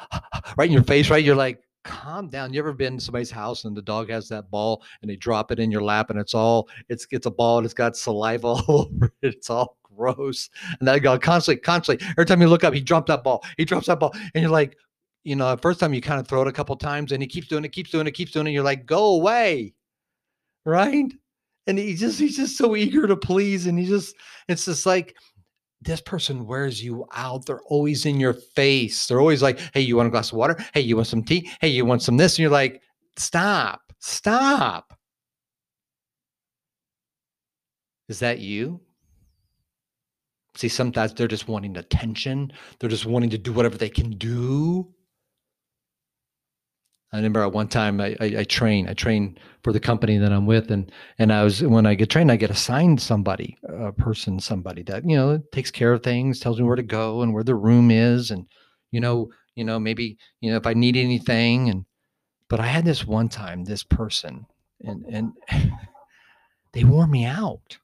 right 0.58 0.68
in 0.68 0.74
your 0.74 0.84
face, 0.84 1.10
right? 1.10 1.24
You're 1.24 1.36
like, 1.36 1.62
calm 1.88 2.28
down. 2.28 2.54
You 2.54 2.60
ever 2.60 2.74
been 2.74 2.98
to 2.98 3.04
somebody's 3.04 3.32
house 3.32 3.66
and 3.66 3.76
the 3.76 3.82
dog 3.82 4.10
has 4.10 4.28
that 4.30 4.52
ball 4.52 4.84
and 5.02 5.10
they 5.10 5.16
drop 5.16 5.52
it 5.52 5.60
in 5.60 5.72
your 5.72 5.82
lap 5.82 6.10
and 6.10 6.20
it's 6.20 6.34
all, 6.34 6.70
it's, 6.90 7.08
it's 7.12 7.26
a 7.26 7.32
ball 7.32 7.58
and 7.58 7.66
it's 7.66 7.74
got 7.74 7.96
saliva 7.96 8.48
all 8.48 8.64
over 8.68 9.06
it. 9.22 9.36
It's 9.36 9.50
all 9.50 9.78
gross. 9.84 10.50
And 10.80 10.88
that 10.88 11.02
guy 11.02 11.18
constantly, 11.18 11.62
constantly, 11.62 12.06
every 12.12 12.26
time 12.26 12.42
you 12.42 12.48
look 12.48 12.64
up, 12.64 12.74
he 12.74 12.82
dropped 12.82 13.08
that 13.08 13.24
ball. 13.24 13.44
He 13.58 13.66
drops 13.66 13.88
that 13.88 14.00
ball. 14.00 14.14
And 14.36 14.42
you're 14.42 14.52
like, 14.52 14.78
you 15.24 15.36
know, 15.36 15.56
first 15.58 15.80
time 15.80 15.94
you 15.94 16.02
kind 16.02 16.20
of 16.20 16.28
throw 16.28 16.42
it 16.42 16.48
a 16.48 16.54
couple 16.54 16.76
times 16.76 17.12
and 17.12 17.22
he 17.24 17.28
keeps 17.28 17.48
doing 17.48 17.66
it, 17.66 17.70
keeps 17.70 17.90
doing 17.90 18.06
it, 18.06 18.12
keeps 18.12 18.32
doing 18.32 18.48
it. 18.48 18.52
You're 18.52 18.64
like, 18.64 18.86
go 18.86 19.16
away. 19.16 19.74
Right. 20.66 21.12
And 21.68 21.80
he 21.80 21.96
just, 21.96 22.20
he's 22.20 22.38
just 22.38 22.58
so 22.58 22.76
eager 22.76 23.08
to 23.08 23.18
please. 23.18 23.68
And 23.68 23.80
he 23.80 23.86
just, 23.86 24.16
it's 24.48 24.66
just 24.66 24.86
like, 24.86 25.16
this 25.82 26.02
person 26.02 26.46
wears 26.46 26.84
you 26.84 27.06
out. 27.14 27.46
They're 27.46 27.62
always 27.62 28.06
in 28.06 28.20
your 28.20 28.34
face. 28.34 29.06
They're 29.06 29.22
always 29.22 29.44
like, 29.44 29.60
hey, 29.74 29.82
you 29.82 29.98
want 29.98 30.08
a 30.08 30.12
glass 30.12 30.32
of 30.32 30.38
water? 30.38 30.58
Hey, 30.74 30.82
you 30.82 30.96
want 30.96 31.08
some 31.08 31.24
tea? 31.24 31.50
Hey, 31.62 31.70
you 31.70 31.86
want 31.86 32.02
some 32.02 32.18
this? 32.18 32.34
And 32.34 32.40
you're 32.40 32.52
like, 32.52 32.82
stop, 33.18 33.82
stop. 34.00 34.98
Is 38.10 38.20
that 38.20 38.40
you? 38.40 38.82
See, 40.56 40.70
sometimes 40.70 41.14
they're 41.14 41.28
just 41.28 41.48
wanting 41.48 41.78
attention. 41.78 42.52
They're 42.80 42.90
just 42.90 43.06
wanting 43.06 43.30
to 43.30 43.38
do 43.38 43.54
whatever 43.54 43.78
they 43.78 43.90
can 43.90 44.12
do. 44.12 44.92
I 47.14 47.18
remember 47.18 47.42
at 47.42 47.54
one 47.54 47.70
time 47.70 48.02
I, 48.02 48.18
I, 48.20 48.26
I, 48.40 48.44
train, 48.44 48.90
I 48.90 48.94
train 48.94 49.38
for 49.64 49.72
the 49.72 49.80
company 49.80 50.18
that 50.18 50.34
I'm 50.34 50.46
with, 50.46 50.72
and 50.72 50.92
and 51.18 51.32
I 51.32 51.44
was 51.44 51.64
when 51.64 51.86
I 51.86 51.96
get 51.96 52.10
trained, 52.10 52.32
I 52.32 52.36
get 52.36 52.52
assigned 52.52 53.02
somebody, 53.02 53.58
a 53.64 53.94
person, 53.94 54.40
somebody 54.40 54.84
that 54.84 55.08
you 55.08 55.16
know 55.16 55.42
takes 55.54 55.72
care 55.72 55.94
of 55.94 56.04
things, 56.04 56.40
tells 56.40 56.60
me 56.60 56.66
where 56.66 56.76
to 56.76 56.84
go 56.84 57.22
and 57.22 57.34
where 57.34 57.46
the 57.46 57.56
room 57.56 57.92
is, 57.92 58.30
and 58.30 58.46
you 58.92 59.00
know, 59.00 59.30
you 59.56 59.64
know, 59.64 59.80
maybe 59.80 60.18
you 60.42 60.52
know 60.52 60.58
if 60.58 60.68
I 60.68 60.74
need 60.74 60.98
anything, 60.98 61.70
and 61.70 61.86
but 62.50 62.60
I 62.60 62.68
had 62.68 62.84
this 62.84 63.08
one 63.08 63.30
time, 63.30 63.64
this 63.64 63.84
person, 63.84 64.46
and 64.82 65.06
and 65.06 65.32
they 66.74 66.84
wore 66.84 67.08
me 67.08 67.24
out. 67.24 67.78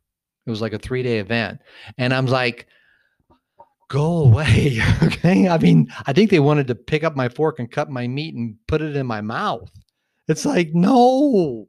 It 0.46 0.50
was 0.50 0.62
like 0.62 0.74
a 0.74 0.80
three 0.80 1.02
day 1.02 1.20
event, 1.20 1.62
and 1.98 2.14
I'm 2.14 2.26
like, 2.26 2.68
go 3.90 4.24
away. 4.24 4.80
okay. 5.04 5.48
I 5.48 5.58
mean, 5.58 5.92
I 6.06 6.14
think 6.14 6.30
they 6.30 6.40
wanted 6.40 6.68
to 6.68 6.76
pick 6.76 7.04
up 7.04 7.16
my 7.16 7.30
fork 7.30 7.60
and 7.60 7.72
cut 7.72 7.90
my 7.90 8.08
meat 8.08 8.36
and 8.36 8.56
put 8.68 8.82
it 8.82 8.96
in 8.96 9.06
my 9.06 9.22
mouth. 9.22 9.72
It's 10.28 10.46
like, 10.46 10.74
no, 10.74 11.68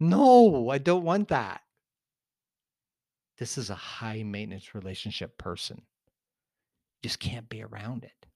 no, 0.00 0.68
I 0.70 0.78
don't 0.78 1.04
want 1.04 1.28
that. 1.28 1.60
This 3.38 3.56
is 3.56 3.70
a 3.70 3.74
high 3.74 4.22
maintenance 4.24 4.74
relationship 4.74 5.38
person. 5.38 5.82
Just 7.02 7.20
can't 7.20 7.48
be 7.48 7.62
around 7.62 8.04
it. 8.04 8.26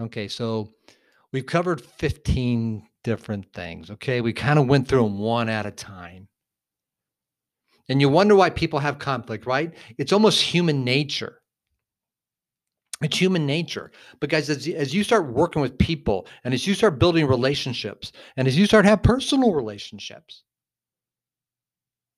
Okay. 0.00 0.28
So 0.28 0.72
we've 1.32 1.46
covered 1.46 1.80
15 1.80 2.86
different 3.02 3.52
things. 3.52 3.90
Okay. 3.90 4.20
We 4.20 4.32
kind 4.32 4.58
of 4.58 4.68
went 4.68 4.86
through 4.86 5.02
them 5.02 5.18
one 5.18 5.48
at 5.48 5.66
a 5.66 5.72
time. 5.72 6.28
And 7.90 8.00
you 8.00 8.08
wonder 8.08 8.36
why 8.36 8.50
people 8.50 8.78
have 8.78 9.00
conflict, 9.00 9.46
right? 9.46 9.74
It's 9.98 10.12
almost 10.12 10.40
human 10.40 10.84
nature. 10.84 11.42
It's 13.02 13.18
human 13.18 13.46
nature 13.46 13.90
because 14.20 14.48
as, 14.48 14.68
as 14.68 14.94
you 14.94 15.02
start 15.02 15.32
working 15.32 15.60
with 15.60 15.76
people 15.76 16.28
and 16.44 16.54
as 16.54 16.68
you 16.68 16.74
start 16.74 17.00
building 17.00 17.26
relationships 17.26 18.12
and 18.36 18.46
as 18.46 18.56
you 18.56 18.66
start 18.66 18.84
have 18.84 19.02
personal 19.02 19.54
relationships, 19.54 20.44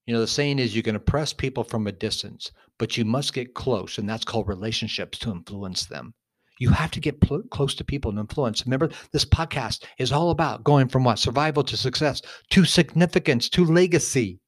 you 0.07 0.13
know, 0.13 0.21
the 0.21 0.27
saying 0.27 0.59
is 0.59 0.77
you 0.77 0.83
can 0.83 0.97
oppress 0.97 1.33
people 1.33 1.65
from 1.65 1.87
a 1.87 1.93
distance, 1.93 2.53
but 2.79 2.99
you 2.99 3.07
must 3.07 3.33
get 3.33 3.55
close, 3.55 3.97
and 3.97 4.07
that's 4.07 4.27
called 4.27 4.49
relationships 4.49 5.19
to 5.21 5.31
influence 5.31 5.87
them. 5.87 6.13
You 6.59 6.69
have 6.69 6.91
to 6.91 7.01
get 7.01 7.23
pl- 7.23 7.45
close 7.51 7.75
to 7.77 7.85
people 7.85 8.11
and 8.11 8.21
influence. 8.21 8.67
Remember, 8.67 8.91
this 9.13 9.25
podcast 9.25 9.85
is 9.97 10.13
all 10.13 10.31
about 10.31 10.65
going 10.65 10.89
from 10.89 11.05
what? 11.05 11.19
Survival 11.19 11.65
to 11.65 11.79
success, 11.79 12.21
to 12.51 12.67
significance, 12.67 13.49
to 13.51 13.65
legacy. 13.65 14.42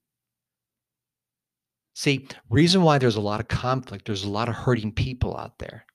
See, 1.94 2.26
reason 2.50 2.83
why 2.83 2.98
there's 2.98 3.16
a 3.16 3.20
lot 3.20 3.40
of 3.40 3.48
conflict, 3.48 4.07
there's 4.07 4.24
a 4.24 4.30
lot 4.30 4.48
of 4.48 4.54
hurting 4.57 4.92
people 4.92 5.37
out 5.37 5.59
there. 5.59 5.87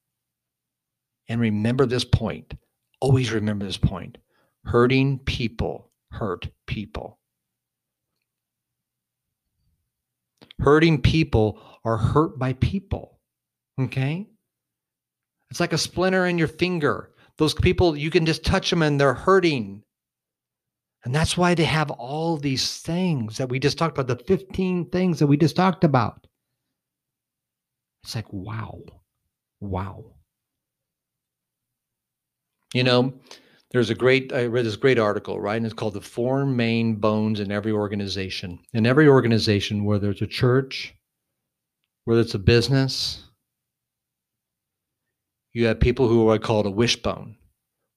And 1.28 1.42
remember 1.42 1.86
this 1.86 2.06
point. 2.06 2.56
Always 3.02 3.32
remember 3.32 3.66
this 3.66 3.78
point. 3.78 4.18
Hurting 4.66 5.20
people 5.20 5.92
hurt 6.12 6.48
people. 6.68 7.20
Hurting 10.60 11.02
people 11.02 11.62
are 11.86 11.98
hurt 11.98 12.40
by 12.40 12.54
people. 12.54 13.20
Okay? 13.80 14.28
It's 15.52 15.60
like 15.60 15.74
a 15.74 15.78
splinter 15.78 16.26
in 16.26 16.38
your 16.38 16.48
finger. 16.48 17.12
Those 17.38 17.54
people, 17.54 17.96
you 17.96 18.10
can 18.10 18.26
just 18.26 18.44
touch 18.44 18.70
them 18.70 18.82
and 18.82 19.00
they're 19.00 19.14
hurting. 19.14 19.84
And 21.06 21.16
that's 21.16 21.38
why 21.38 21.56
they 21.56 21.64
have 21.64 21.92
all 21.92 22.38
these 22.38 22.80
things 22.82 23.38
that 23.38 23.50
we 23.50 23.60
just 23.60 23.78
talked 23.78 23.98
about, 23.98 24.08
the 24.08 24.24
15 24.26 24.90
things 24.90 25.20
that 25.20 25.28
we 25.28 25.38
just 25.38 25.56
talked 25.56 25.84
about. 25.84 26.28
It's 28.04 28.16
like, 28.16 28.32
wow, 28.32 28.80
wow. 29.62 30.06
You 32.74 32.84
know, 32.84 33.14
there's 33.72 33.90
a 33.90 33.96
great, 33.96 34.34
I 34.34 34.46
read 34.46 34.66
this 34.66 34.76
great 34.76 35.00
article, 35.00 35.40
right? 35.40 35.56
And 35.58 35.66
it's 35.66 35.74
called 35.74 35.94
The 35.94 36.02
Four 36.02 36.46
Main 36.46 36.96
Bones 36.96 37.40
in 37.40 37.52
Every 37.52 37.72
Organization. 37.72 38.60
In 38.74 38.86
every 38.86 39.08
organization, 39.08 39.86
whether 39.86 40.12
it's 40.12 40.22
a 40.22 40.28
church, 40.28 40.94
whether 42.06 42.22
it's 42.22 42.36
a 42.36 42.40
business, 42.40 43.24
you 45.54 45.66
have 45.66 45.80
people 45.80 46.08
who 46.08 46.30
are 46.30 46.40
called 46.40 46.66
a 46.66 46.72
wishbone. 46.72 47.38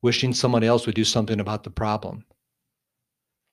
wishing 0.03 0.35
someone 0.35 0.65
else 0.65 0.87
would 0.87 0.95
do 0.95 1.05
something 1.05 1.41
about 1.41 1.65
the 1.65 1.71
problem. 1.71 2.25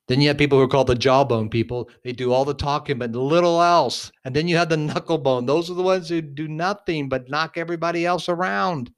Then 0.09 0.21
you 0.21 0.29
have 0.29 0.39
people 0.39 0.57
who 0.57 0.63
are 0.63 0.67
called 0.67 0.87
the 0.87 0.95
jawbone 0.95 1.49
people. 1.49 1.87
They 2.03 2.13
do 2.13 2.33
all 2.33 2.43
the 2.43 2.55
talking, 2.55 2.97
but 2.97 3.11
little 3.11 3.61
else. 3.61 4.11
And 4.25 4.35
then 4.35 4.47
you 4.47 4.57
have 4.57 4.69
the 4.69 4.75
knucklebone. 4.75 5.45
Those 5.45 5.69
are 5.69 5.75
the 5.75 5.83
ones 5.83 6.09
who 6.09 6.19
do 6.19 6.47
nothing 6.47 7.09
but 7.09 7.29
knock 7.29 7.57
everybody 7.57 8.07
else 8.07 8.27
around. 8.27 8.91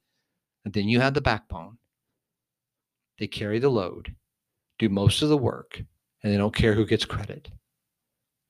And 0.64 0.74
then 0.74 0.88
you 0.88 1.02
have 1.02 1.14
the 1.14 1.20
backbone. 1.20 1.80
They 3.20 3.28
carry 3.28 3.60
the 3.60 3.68
load, 3.68 4.16
do 4.80 4.88
most 4.88 5.22
of 5.22 5.28
the 5.28 5.38
work, 5.38 5.84
and 6.24 6.32
they 6.32 6.38
don't 6.38 6.56
care 6.56 6.76
who 6.76 6.86
gets 6.86 7.04
credit. 7.04 7.50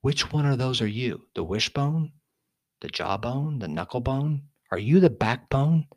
Which 0.02 0.32
one 0.32 0.46
of 0.46 0.58
those 0.58 0.80
are 0.80 0.86
you? 0.86 1.22
The 1.34 1.42
wishbone? 1.42 2.12
The 2.80 2.88
jawbone? 2.88 3.58
The 3.58 3.66
knucklebone? 3.66 4.42
Are 4.70 4.78
you 4.78 5.00
the 5.00 5.10
backbone? 5.10 5.88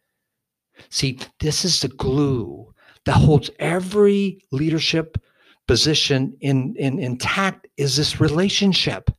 See, 0.90 1.20
this 1.40 1.64
is 1.64 1.82
the 1.82 1.90
glue 1.90 2.74
that 3.06 3.18
holds 3.18 3.52
every 3.60 4.42
leadership 4.52 5.20
position 5.68 6.36
in, 6.42 6.76
in 6.78 7.00
intact 7.00 7.68
is 7.78 7.96
this 7.96 8.20
relationship. 8.20 9.10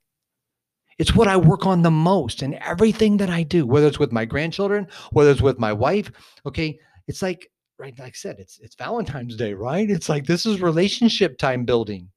It's 0.98 1.14
what 1.14 1.28
I 1.28 1.36
work 1.36 1.66
on 1.66 1.82
the 1.82 1.90
most 1.90 2.42
in 2.42 2.54
everything 2.54 3.18
that 3.18 3.28
I 3.28 3.42
do, 3.42 3.66
whether 3.66 3.86
it's 3.86 3.98
with 3.98 4.12
my 4.12 4.24
grandchildren, 4.24 4.86
whether 5.10 5.30
it's 5.30 5.42
with 5.42 5.58
my 5.58 5.72
wife. 5.72 6.10
Okay. 6.46 6.78
It's 7.06 7.20
like, 7.22 7.50
right, 7.78 7.96
like 7.98 8.08
I 8.08 8.12
said, 8.12 8.36
it's 8.38 8.58
it's 8.60 8.74
Valentine's 8.74 9.36
Day, 9.36 9.52
right? 9.52 9.88
It's 9.88 10.08
like 10.08 10.26
this 10.26 10.46
is 10.46 10.60
relationship 10.60 11.38
time 11.38 11.64
building. 11.64 12.08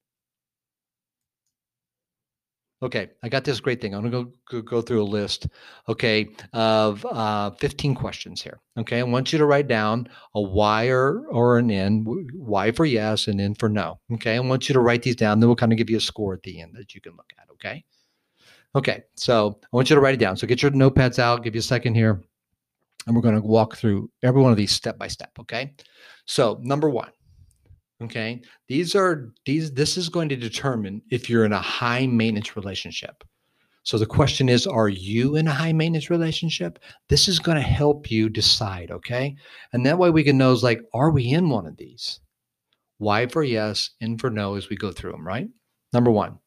Okay, 2.82 3.10
I 3.24 3.28
got 3.28 3.44
this 3.44 3.60
great 3.60 3.82
thing. 3.82 3.94
I'm 3.94 4.10
gonna 4.10 4.32
go 4.50 4.62
go, 4.62 4.82
through 4.82 5.04
a 5.04 5.04
list, 5.04 5.48
okay, 5.90 6.30
of 6.54 7.06
uh, 7.06 7.52
15 7.52 7.94
questions 7.94 8.42
here. 8.42 8.62
Okay, 8.78 9.00
I 9.00 9.04
want 9.04 9.34
you 9.34 9.40
to 9.40 9.46
write 9.46 9.68
down 9.68 10.08
a 10.34 10.42
Y 10.42 10.88
or 10.88 11.28
or 11.28 11.58
an 11.58 11.72
N, 11.72 12.06
Y 12.34 12.72
for 12.72 12.86
yes 12.86 13.28
and 13.28 13.42
N 13.42 13.54
for 13.54 13.68
no. 13.68 14.00
Okay, 14.14 14.36
I 14.36 14.40
want 14.40 14.70
you 14.70 14.74
to 14.74 14.80
write 14.80 15.04
these 15.04 15.18
down. 15.18 15.40
Then 15.42 15.50
we'll 15.50 15.58
kind 15.58 15.74
of 15.74 15.78
give 15.78 15.90
you 15.90 15.98
a 15.98 16.02
score 16.02 16.34
at 16.34 16.44
the 16.44 16.62
end 16.62 16.74
that 16.76 16.96
you 16.96 17.02
can 17.02 17.18
look 17.18 17.34
at. 17.38 17.52
Okay. 17.54 17.84
Okay, 18.76 19.04
so 19.16 19.60
I 19.62 19.76
want 19.76 19.90
you 19.90 19.96
to 19.96 20.02
write 20.02 20.14
it 20.14 20.20
down. 20.20 20.38
So 20.38 20.48
get 20.48 20.62
your 20.62 20.72
notepads 20.72 21.20
out. 21.20 21.44
Give 21.44 21.56
you 21.56 21.60
a 21.60 21.64
second 21.64 21.96
here, 21.96 22.24
and 23.08 23.16
we're 23.16 23.22
to 23.24 23.42
walk 23.42 23.76
through 23.76 24.10
every 24.24 24.42
one 24.42 24.52
of 24.52 24.58
these 24.58 24.72
step 24.72 24.98
by 24.98 25.10
step. 25.10 25.32
Okay. 25.40 25.74
So 26.26 26.60
number 26.62 26.90
one, 26.90 27.10
Okay. 28.02 28.42
These 28.68 28.96
are 28.96 29.34
these 29.46 29.72
this 29.74 29.98
is 29.98 30.08
going 30.08 30.30
to 30.30 30.36
determine 30.38 31.02
if 31.12 31.30
you're 31.30 31.46
in 31.46 31.54
a 31.54 31.62
high 31.62 32.08
maintenance 32.08 32.56
relationship. 32.56 33.24
So 33.84 33.98
the 33.98 34.06
question 34.06 34.48
is 34.48 34.68
are 34.68 34.90
you 34.90 35.36
in 35.36 35.48
a 35.48 35.54
high 35.54 35.74
maintenance 35.74 36.10
relationship? 36.10 36.80
This 37.10 37.28
is 37.28 37.40
going 37.40 37.58
to 37.58 37.62
help 37.62 38.10
you 38.10 38.30
decide, 38.30 38.92
okay? 38.92 39.36
And 39.74 39.86
that 39.86 39.98
way 39.98 40.12
we 40.12 40.24
can 40.24 40.38
know 40.38 40.54
is 40.54 40.64
like 40.64 40.82
are 40.94 41.12
we 41.12 41.30
in 41.30 41.50
one 41.50 41.66
of 41.66 41.76
these? 41.76 42.20
Y 43.00 43.28
for 43.28 43.44
yes, 43.44 43.92
N 44.02 44.18
for 44.18 44.30
no 44.30 44.56
as 44.56 44.70
we 44.70 44.76
go 44.76 44.92
through 44.92 45.12
them, 45.12 45.26
right? 45.26 45.50
Number 45.92 46.12
1. 46.12 46.38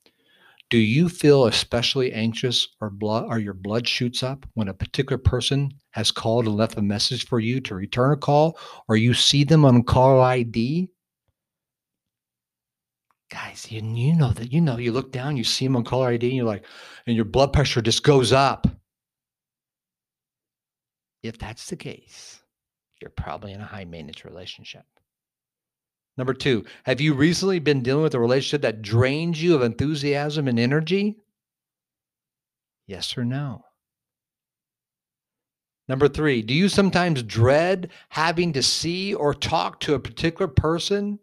Do 0.71 0.79
you 0.79 1.11
feel 1.11 1.47
especially 1.47 2.15
anxious 2.15 2.67
or 2.81 2.89
blood 2.89 3.27
or 3.29 3.39
your 3.39 3.53
blood 3.53 3.87
shoots 3.87 4.23
up 4.23 4.47
when 4.55 4.69
a 4.69 4.75
particular 4.75 5.19
person 5.19 5.71
has 5.91 6.11
called 6.11 6.47
and 6.47 6.57
left 6.57 6.79
a 6.79 6.83
message 6.83 7.27
for 7.27 7.41
you 7.41 7.61
to 7.61 7.75
return 7.75 8.13
a 8.13 8.17
call 8.17 8.59
or 8.89 8.97
you 8.97 9.13
see 9.13 9.45
them 9.45 9.67
on 9.67 9.83
call 9.83 10.23
ID 10.23 10.89
guys, 13.33 13.67
you, 13.71 13.81
you 13.81 14.15
know 14.15 14.31
that, 14.33 14.53
you 14.53 14.61
know, 14.61 14.77
you 14.77 14.93
look 14.93 15.11
down, 15.11 15.39
you 15.39 15.45
see 15.45 15.65
them 15.65 15.77
on 15.77 15.85
caller 15.85 16.09
ID, 16.09 16.29
and 16.29 16.37
you're 16.37 16.45
like, 16.45 16.67
and 17.07 17.17
your 17.17 17.25
blood 17.25 17.51
pressure 17.53 17.81
just 17.81 18.03
goes 18.03 18.31
up. 18.31 18.67
If 21.23 21.39
that's 21.39 21.67
the 21.67 21.77
case, 21.77 22.43
you're 23.01 23.11
probably 23.11 23.53
in 23.53 23.61
a 23.61 23.65
high 23.65 23.87
maintenance 23.87 24.27
relationship. 24.27 24.85
Number 26.19 26.35
two, 26.35 26.65
have 26.85 27.01
you 27.01 27.15
recently 27.15 27.59
been 27.59 27.83
dealing 27.83 28.03
with 28.03 28.15
a 28.15 28.21
relationship 28.21 28.61
that 28.63 28.83
drains 28.83 29.43
you 29.43 29.55
of 29.55 29.63
enthusiasm 29.63 30.47
and 30.47 30.59
energy? 30.59 31.17
Yes 32.87 33.17
or 33.17 33.25
no? 33.25 33.65
Number 35.89 36.07
three, 36.07 36.43
do 36.43 36.53
you 36.53 36.69
sometimes 36.69 37.23
dread 37.23 37.91
having 38.11 38.53
to 38.53 38.63
see 38.63 39.15
or 39.15 39.33
talk 39.33 39.81
to 39.81 39.95
a 39.95 39.99
particular 39.99 40.49
person 40.49 41.19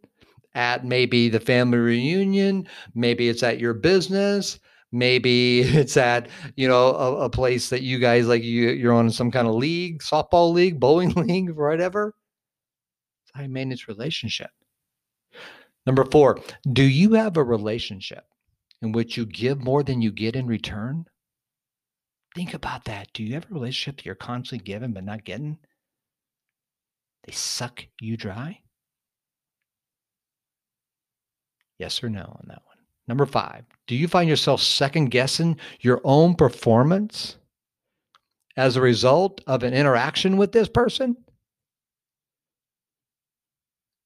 at 0.56 0.86
maybe 0.86 1.30
the 1.30 1.40
family 1.40 1.78
reunion, 1.78 2.68
maybe 2.96 3.30
it's 3.30 3.44
at 3.44 3.60
your 3.60 3.74
business, 3.74 4.60
maybe 4.92 5.62
it's 5.62 5.98
at 5.98 6.30
you 6.56 6.68
know 6.68 6.96
a, 6.96 7.16
a 7.26 7.30
place 7.30 7.70
that 7.70 7.82
you 7.82 8.00
guys 8.00 8.28
like 8.28 8.44
you 8.44 8.70
you're 8.70 8.94
on 8.94 9.12
some 9.12 9.32
kind 9.32 9.48
of 9.48 9.56
league, 9.56 10.02
softball 10.02 10.54
league, 10.54 10.80
bowling 10.82 11.12
league, 11.12 11.52
whatever. 11.52 12.16
It's 13.24 13.32
high 13.36 13.48
maintenance 13.48 13.88
relationship. 13.88 14.50
Number 15.86 16.06
four, 16.06 16.40
do 16.72 16.84
you 16.84 17.14
have 17.14 17.38
a 17.38 17.44
relationship 17.44 18.26
in 18.82 18.92
which 18.92 19.18
you 19.18 19.26
give 19.26 19.64
more 19.64 19.84
than 19.84 20.02
you 20.02 20.12
get 20.12 20.36
in 20.36 20.46
return? 20.46 21.06
Think 22.36 22.54
about 22.54 22.86
that. 22.86 23.12
Do 23.14 23.24
you 23.24 23.34
have 23.34 23.50
a 23.50 23.54
relationship 23.54 23.98
that 23.98 24.06
you're 24.06 24.16
constantly 24.16 24.64
giving 24.64 24.94
but 24.94 25.04
not 25.04 25.26
getting? 25.26 25.58
They 27.26 27.34
suck 27.34 27.86
you 28.00 28.18
dry. 28.18 28.62
Yes 31.80 32.04
or 32.04 32.10
no 32.10 32.22
on 32.22 32.46
that 32.50 32.62
one. 32.66 32.78
Number 33.08 33.26
five, 33.26 33.64
do 33.88 33.96
you 33.96 34.08
find 34.08 34.30
yourself 34.30 34.62
second 34.62 35.10
guessing 35.10 35.58
your 35.80 36.00
own 36.04 36.36
performance 36.36 37.38
as 38.56 38.76
a 38.76 38.82
result 38.82 39.42
of 39.48 39.64
an 39.64 39.74
interaction 39.74 40.38
with 40.38 40.52
this 40.52 40.68
person? 40.68 41.16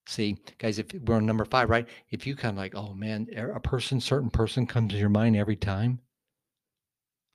See, 0.08 0.38
guys, 0.60 0.80
if 0.80 0.88
we're 0.94 1.16
on 1.16 1.26
number 1.26 1.46
five, 1.46 1.70
right? 1.70 1.88
If 2.12 2.28
you 2.28 2.36
kind 2.36 2.54
of 2.54 2.58
like, 2.58 2.76
oh 2.76 2.94
man, 2.94 3.28
er, 3.36 3.52
a 3.52 3.60
person, 3.60 4.00
certain 4.00 4.30
person 4.30 4.68
comes 4.68 4.92
to 4.92 4.98
your 4.98 5.10
mind 5.10 5.36
every 5.36 5.56
time, 5.56 6.00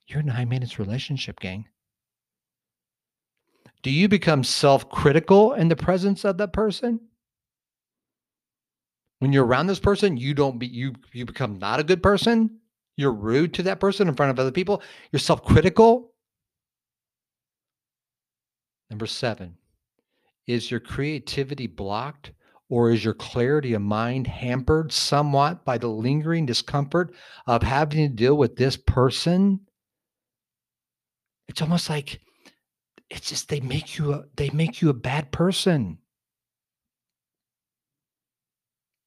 you're 0.07 0.21
in 0.21 0.29
a 0.29 0.33
high 0.33 0.45
maintenance 0.45 0.79
relationship, 0.79 1.39
gang. 1.39 1.67
Do 3.81 3.91
you 3.91 4.07
become 4.07 4.43
self 4.43 4.89
critical 4.89 5.53
in 5.53 5.67
the 5.67 5.75
presence 5.75 6.25
of 6.25 6.37
that 6.37 6.53
person? 6.53 7.08
When 9.19 9.33
you're 9.33 9.45
around 9.45 9.67
this 9.67 9.79
person, 9.79 10.17
you 10.17 10.33
don't 10.33 10.57
be 10.57 10.67
you 10.67 10.93
you 11.13 11.25
become 11.25 11.59
not 11.59 11.79
a 11.79 11.83
good 11.83 12.01
person. 12.01 12.59
You're 12.95 13.13
rude 13.13 13.53
to 13.55 13.63
that 13.63 13.79
person 13.79 14.07
in 14.07 14.15
front 14.15 14.31
of 14.31 14.39
other 14.39 14.51
people. 14.51 14.81
You're 15.11 15.19
self-critical. 15.19 16.11
Number 18.89 19.05
7. 19.05 19.55
Is 20.47 20.71
your 20.71 20.79
creativity 20.79 21.67
blocked 21.67 22.31
or 22.69 22.91
is 22.91 23.05
your 23.05 23.13
clarity 23.13 23.73
of 23.73 23.81
mind 23.81 24.27
hampered 24.27 24.91
somewhat 24.91 25.63
by 25.63 25.77
the 25.77 25.87
lingering 25.87 26.45
discomfort 26.45 27.13
of 27.45 27.63
having 27.63 28.09
to 28.09 28.13
deal 28.13 28.35
with 28.35 28.55
this 28.55 28.75
person? 28.75 29.61
It's 31.47 31.61
almost 31.61 31.89
like 31.89 32.19
it's 33.09 33.29
just 33.29 33.49
they 33.49 33.59
make 33.59 33.97
you 33.97 34.13
a 34.13 34.23
they 34.35 34.49
make 34.49 34.81
you 34.81 34.89
a 34.89 34.93
bad 34.93 35.31
person 35.31 35.99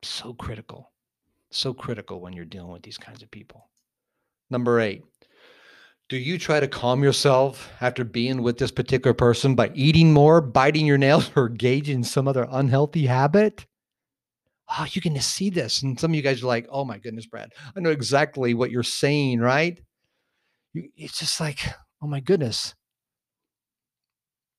so 0.03 0.35
critical. 0.35 0.93
So 1.51 1.75
critical 1.75 2.21
when 2.21 2.33
you're 2.33 2.45
dealing 2.45 2.73
with 2.73 2.83
these 2.83 2.99
kinds 2.99 3.23
of 3.23 3.31
people. 3.31 3.69
Number 4.51 4.81
eight, 4.81 5.03
do 6.09 6.17
you 6.17 6.39
try 6.39 6.61
to 6.61 6.69
calm 6.69 7.03
yourself 7.03 7.71
after 7.81 8.05
being 8.05 8.43
with 8.43 8.59
this 8.59 8.71
particular 8.71 9.15
person 9.15 9.55
by 9.55 9.71
eating 9.75 10.13
more, 10.13 10.41
biting 10.41 10.87
your 10.87 10.99
nails, 10.99 11.31
or 11.37 11.49
engaging 11.49 11.97
in 11.97 12.05
some 12.05 12.29
other 12.29 12.47
unhealthy 12.51 13.07
habit? 13.07 13.67
Oh, 14.69 14.87
you 14.91 15.01
can 15.03 15.19
see 15.21 15.51
this. 15.51 15.83
And 15.83 15.99
some 15.99 16.13
of 16.13 16.15
you 16.15 16.23
guys 16.23 16.43
are 16.43 16.47
like, 16.47 16.67
oh 16.71 16.85
my 16.85 16.99
goodness, 16.99 17.27
Brad, 17.27 17.53
I 17.77 17.81
know 17.81 17.91
exactly 17.91 18.55
what 18.55 18.71
you're 18.71 18.83
saying, 18.83 19.41
right? 19.41 19.81
It's 20.75 21.19
just 21.19 21.41
like, 21.41 21.61
oh 22.03 22.07
my 22.07 22.21
goodness. 22.21 22.75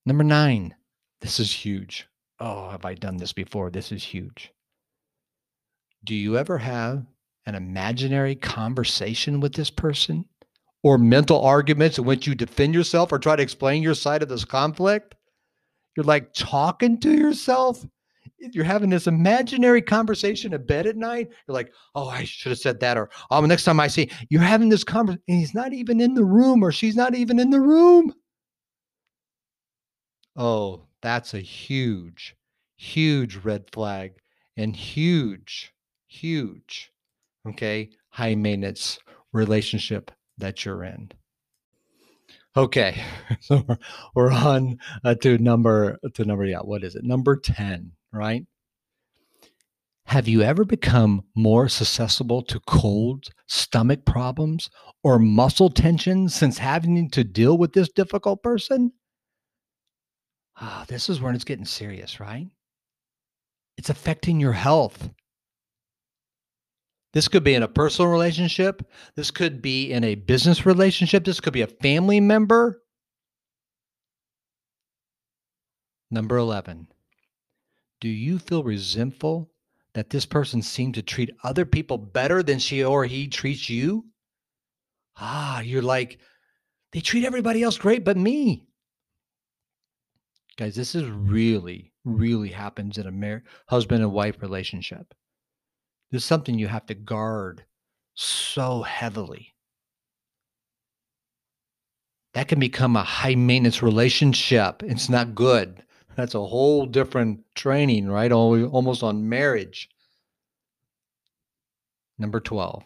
Number 0.06 0.23
nine, 0.23 0.75
this 1.21 1.39
is 1.39 1.51
huge. 1.51 2.08
Oh, 2.39 2.69
have 2.69 2.84
I 2.86 2.93
done 2.93 3.17
this 3.17 3.34
before? 3.34 3.69
This 3.69 3.91
is 3.91 4.03
huge. 4.03 4.51
Do 6.05 6.15
you 6.15 6.37
ever 6.37 6.57
have 6.57 7.05
an 7.45 7.55
imaginary 7.55 8.35
conversation 8.35 9.39
with 9.39 9.53
this 9.53 9.69
person 9.69 10.25
or 10.81 10.97
mental 10.97 11.41
arguments 11.41 11.97
in 11.97 12.03
which 12.03 12.27
you 12.27 12.35
defend 12.35 12.73
yourself 12.73 13.11
or 13.11 13.19
try 13.19 13.37
to 13.37 13.43
explain 13.43 13.81
your 13.81 13.95
side 13.95 14.21
of 14.21 14.27
this 14.27 14.43
conflict? 14.43 15.15
You're 15.95 16.03
like 16.03 16.33
talking 16.33 16.99
to 17.01 17.13
yourself. 17.13 17.85
You're 18.37 18.65
having 18.65 18.89
this 18.89 19.07
imaginary 19.07 19.81
conversation 19.81 20.53
in 20.53 20.65
bed 20.65 20.87
at 20.87 20.97
night. 20.97 21.29
You're 21.47 21.53
like, 21.53 21.71
oh, 21.95 22.09
I 22.09 22.25
should 22.25 22.49
have 22.49 22.59
said 22.59 22.81
that. 22.81 22.97
Or, 22.97 23.09
oh, 23.31 23.39
next 23.45 23.63
time 23.63 23.79
I 23.79 23.87
see 23.87 24.09
you're 24.29 24.41
having 24.41 24.67
this 24.67 24.83
conversation 24.83 25.23
and 25.29 25.39
he's 25.39 25.53
not 25.53 25.71
even 25.71 26.01
in 26.01 26.15
the 26.15 26.25
room 26.25 26.63
or 26.63 26.71
she's 26.73 26.95
not 26.95 27.15
even 27.15 27.39
in 27.39 27.49
the 27.49 27.61
room. 27.61 28.13
Oh, 30.35 30.87
that's 31.01 31.33
a 31.33 31.39
huge, 31.39 32.35
huge 32.75 33.37
red 33.37 33.69
flag 33.71 34.13
and 34.57 34.75
huge 34.75 35.72
huge, 36.13 36.91
okay, 37.47 37.89
high 38.10 38.36
maintenance 38.36 38.99
relationship 39.32 40.12
that 40.38 40.65
you're 40.65 40.84
in. 40.84 41.12
Okay, 42.56 43.02
so 43.39 43.65
we're, 44.15 44.32
on 44.32 44.78
uh, 45.04 45.15
to 45.15 45.38
number 45.38 45.99
to 46.13 46.26
number 46.26 46.45
yeah, 46.45 46.60
what 46.60 46.84
is 46.84 46.95
it? 46.95 47.04
Number 47.04 47.36
ten, 47.36 47.93
right? 48.12 48.45
Have 50.06 50.28
you 50.28 50.41
ever 50.41 50.63
become 50.65 51.23
more 51.36 51.67
susceptible 51.69 52.43
to 52.43 52.60
colds, 52.60 53.32
stomach 53.47 54.06
problems, 54.06 54.69
or 55.02 55.17
muscle 55.17 55.69
tension 55.69 56.30
since 56.30 56.58
having 56.58 57.10
to 57.10 57.23
deal 57.23 57.58
with 57.58 57.73
this 57.73 57.89
difficult 57.89 58.43
person? 58.43 58.91
Ah, 60.60 60.86
this 60.88 61.10
is 61.10 61.19
when 61.19 61.34
it's 61.34 61.45
getting 61.45 61.65
serious, 61.65 62.19
right? 62.19 62.47
It's 63.78 63.89
affecting 63.89 64.39
your 64.39 64.54
health. 64.54 65.10
This 67.13 67.28
could 67.28 67.43
be 67.43 67.54
in 67.54 67.63
a 67.63 67.67
personal 67.67 68.12
relationship. 68.12 68.82
This 69.15 69.30
could 69.30 69.62
be 69.62 69.91
in 69.91 70.04
a 70.04 70.15
business 70.15 70.65
relationship. 70.65 71.23
This 71.23 71.39
could 71.39 71.54
be 71.54 71.62
a 71.62 71.67
family 71.67 72.19
member. 72.19 72.82
Number 76.10 76.38
11. 76.38 76.88
Do 78.02 78.10
you 78.10 78.39
feel 78.39 78.63
resentful 78.63 79.52
that 79.93 80.10
this 80.10 80.26
person 80.26 80.62
seemed 80.62 80.95
to 80.95 81.04
treat 81.04 81.30
other 81.43 81.65
people 81.65 81.97
better 81.97 82.41
than 82.41 82.60
she 82.60 82.84
or 82.84 83.06
he 83.06 83.28
treats 83.28 83.69
you? 83.69 84.06
Ah, 85.15 85.62
you're 85.62 85.84
like, 85.84 86.19
they 86.91 86.99
treat 86.99 87.26
everybody 87.26 87.62
else 87.62 87.78
great 87.78 88.04
but 88.04 88.17
me. 88.17 88.67
Guys, 90.58 90.76
this 90.76 90.95
is 90.95 91.06
really, 91.06 91.93
really 92.06 92.49
happens 92.49 92.97
in 92.97 93.08
a 93.08 93.12
mar- 93.12 93.43
husband 93.67 94.04
and 94.04 94.12
wife 94.12 94.41
relationship. 94.41 95.13
This 96.13 96.21
is 96.21 96.28
something 96.28 96.60
you 96.60 96.67
have 96.67 96.86
to 96.86 96.93
guard 96.93 97.65
so 98.13 98.84
heavily. 98.84 99.56
That 102.36 102.47
can 102.47 102.60
become 102.60 102.95
a 102.95 103.02
high 103.02 103.34
maintenance 103.34 103.82
relationship. 103.82 104.84
It's 104.84 105.10
not 105.10 105.34
good. 105.34 105.82
That's 106.15 106.36
a 106.36 106.45
whole 106.45 106.86
different 106.86 107.39
training, 107.56 108.10
right? 108.10 108.32
Almost 108.32 109.02
on 109.02 109.28
marriage. 109.28 109.89
Number 112.19 112.39
12. 112.39 112.84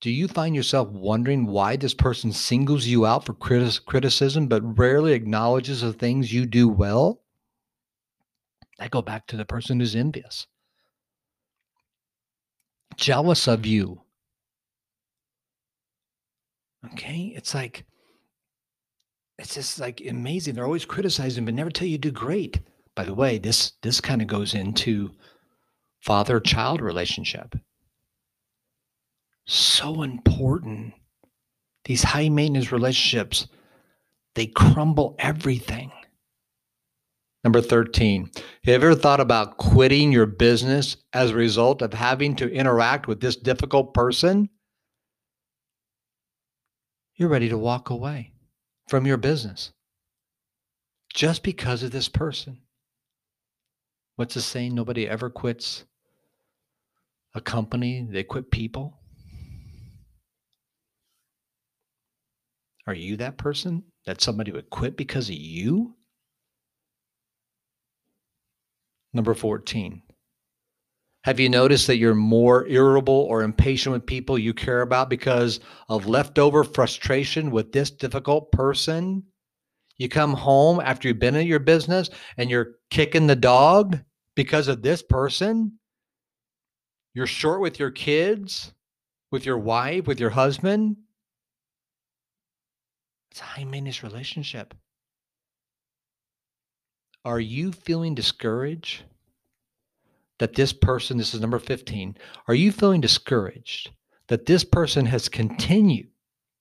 Do 0.00 0.12
you 0.12 0.28
find 0.28 0.54
yourself 0.54 0.88
wondering 0.90 1.46
why 1.46 1.74
this 1.74 1.94
person 1.94 2.30
singles 2.30 2.86
you 2.86 3.04
out 3.04 3.26
for 3.26 3.34
criticism 3.34 4.46
but 4.46 4.78
rarely 4.78 5.12
acknowledges 5.12 5.80
the 5.80 5.92
things 5.92 6.32
you 6.32 6.46
do 6.46 6.68
well? 6.68 7.20
I 8.78 8.86
go 8.86 9.02
back 9.02 9.26
to 9.26 9.36
the 9.36 9.44
person 9.44 9.80
who's 9.80 9.96
envious, 9.96 10.46
jealous 12.96 13.46
of 13.46 13.66
you. 13.66 14.00
Okay. 16.92 17.32
It's 17.36 17.54
like, 17.54 17.84
it's 19.38 19.54
just 19.54 19.78
like 19.78 20.02
amazing. 20.08 20.54
They're 20.54 20.64
always 20.64 20.84
criticizing, 20.84 21.44
but 21.44 21.54
never 21.54 21.70
tell 21.70 21.88
you 21.88 21.98
do 21.98 22.10
great. 22.10 22.60
By 22.94 23.04
the 23.04 23.14
way, 23.14 23.38
this 23.38 23.72
this 23.82 24.00
kind 24.00 24.22
of 24.22 24.28
goes 24.28 24.54
into 24.54 25.10
father-child 26.00 26.80
relationship. 26.80 27.54
So 29.46 30.02
important. 30.02 30.94
These 31.84 32.02
high 32.02 32.30
maintenance 32.30 32.72
relationships, 32.72 33.46
they 34.34 34.46
crumble 34.46 35.14
everything. 35.18 35.92
Number 37.46 37.60
13, 37.60 38.28
have 38.34 38.42
you 38.64 38.74
ever 38.74 38.96
thought 38.96 39.20
about 39.20 39.56
quitting 39.56 40.10
your 40.10 40.26
business 40.26 40.96
as 41.12 41.30
a 41.30 41.36
result 41.36 41.80
of 41.80 41.94
having 41.94 42.34
to 42.34 42.52
interact 42.52 43.06
with 43.06 43.20
this 43.20 43.36
difficult 43.36 43.94
person? 43.94 44.48
You're 47.14 47.28
ready 47.28 47.48
to 47.48 47.56
walk 47.56 47.88
away 47.88 48.32
from 48.88 49.06
your 49.06 49.16
business 49.16 49.70
just 51.14 51.44
because 51.44 51.84
of 51.84 51.92
this 51.92 52.08
person. 52.08 52.62
What's 54.16 54.34
the 54.34 54.40
saying? 54.40 54.74
Nobody 54.74 55.08
ever 55.08 55.30
quits 55.30 55.84
a 57.32 57.40
company, 57.40 58.08
they 58.10 58.24
quit 58.24 58.50
people. 58.50 58.98
Are 62.88 62.94
you 62.94 63.16
that 63.18 63.38
person 63.38 63.84
that 64.04 64.20
somebody 64.20 64.50
would 64.50 64.68
quit 64.68 64.96
because 64.96 65.28
of 65.28 65.36
you? 65.36 65.95
Number 69.16 69.32
14. 69.32 70.02
Have 71.24 71.40
you 71.40 71.48
noticed 71.48 71.86
that 71.86 71.96
you're 71.96 72.14
more 72.14 72.66
irritable 72.66 73.14
or 73.14 73.42
impatient 73.42 73.94
with 73.94 74.04
people 74.04 74.38
you 74.38 74.52
care 74.52 74.82
about 74.82 75.08
because 75.08 75.58
of 75.88 76.06
leftover 76.06 76.62
frustration 76.62 77.50
with 77.50 77.72
this 77.72 77.90
difficult 77.90 78.52
person? 78.52 79.22
You 79.96 80.10
come 80.10 80.34
home 80.34 80.80
after 80.80 81.08
you've 81.08 81.18
been 81.18 81.34
in 81.34 81.46
your 81.46 81.60
business 81.60 82.10
and 82.36 82.50
you're 82.50 82.74
kicking 82.90 83.26
the 83.26 83.34
dog 83.34 83.98
because 84.34 84.68
of 84.68 84.82
this 84.82 85.02
person? 85.02 85.78
You're 87.14 87.26
short 87.26 87.62
with 87.62 87.78
your 87.78 87.90
kids, 87.90 88.74
with 89.32 89.46
your 89.46 89.58
wife, 89.58 90.06
with 90.06 90.20
your 90.20 90.30
husband? 90.30 90.98
It's 93.30 93.40
a 93.40 93.44
high 93.44 93.64
maintenance 93.64 94.02
relationship. 94.02 94.74
Are 97.26 97.40
you 97.40 97.72
feeling 97.72 98.14
discouraged? 98.14 99.02
that 100.38 100.54
this 100.54 100.72
person, 100.72 101.16
this 101.16 101.34
is 101.34 101.40
number 101.40 101.58
15, 101.58 102.16
are 102.48 102.54
you 102.54 102.72
feeling 102.72 103.00
discouraged 103.00 103.90
that 104.28 104.46
this 104.46 104.64
person 104.64 105.06
has 105.06 105.28
continued, 105.28 106.08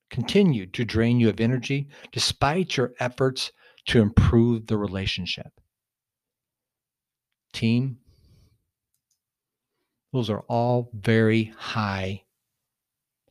continued 0.10 0.73
to 0.73 0.86
drain 0.86 1.19
you 1.19 1.30
of 1.30 1.39
energy 1.39 1.89
despite 2.12 2.78
your 2.78 2.93
efforts 2.99 3.51
to 3.88 4.01
improve 4.01 4.67
the 4.67 4.78
relationship? 4.78 5.51
Team, 7.54 7.97
those 10.13 10.30
are 10.30 10.43
all 10.47 10.89
very 10.93 11.54
high, 11.58 12.23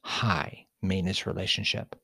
high 0.02 0.66
maintenance 0.82 1.26
relationship. 1.26 1.96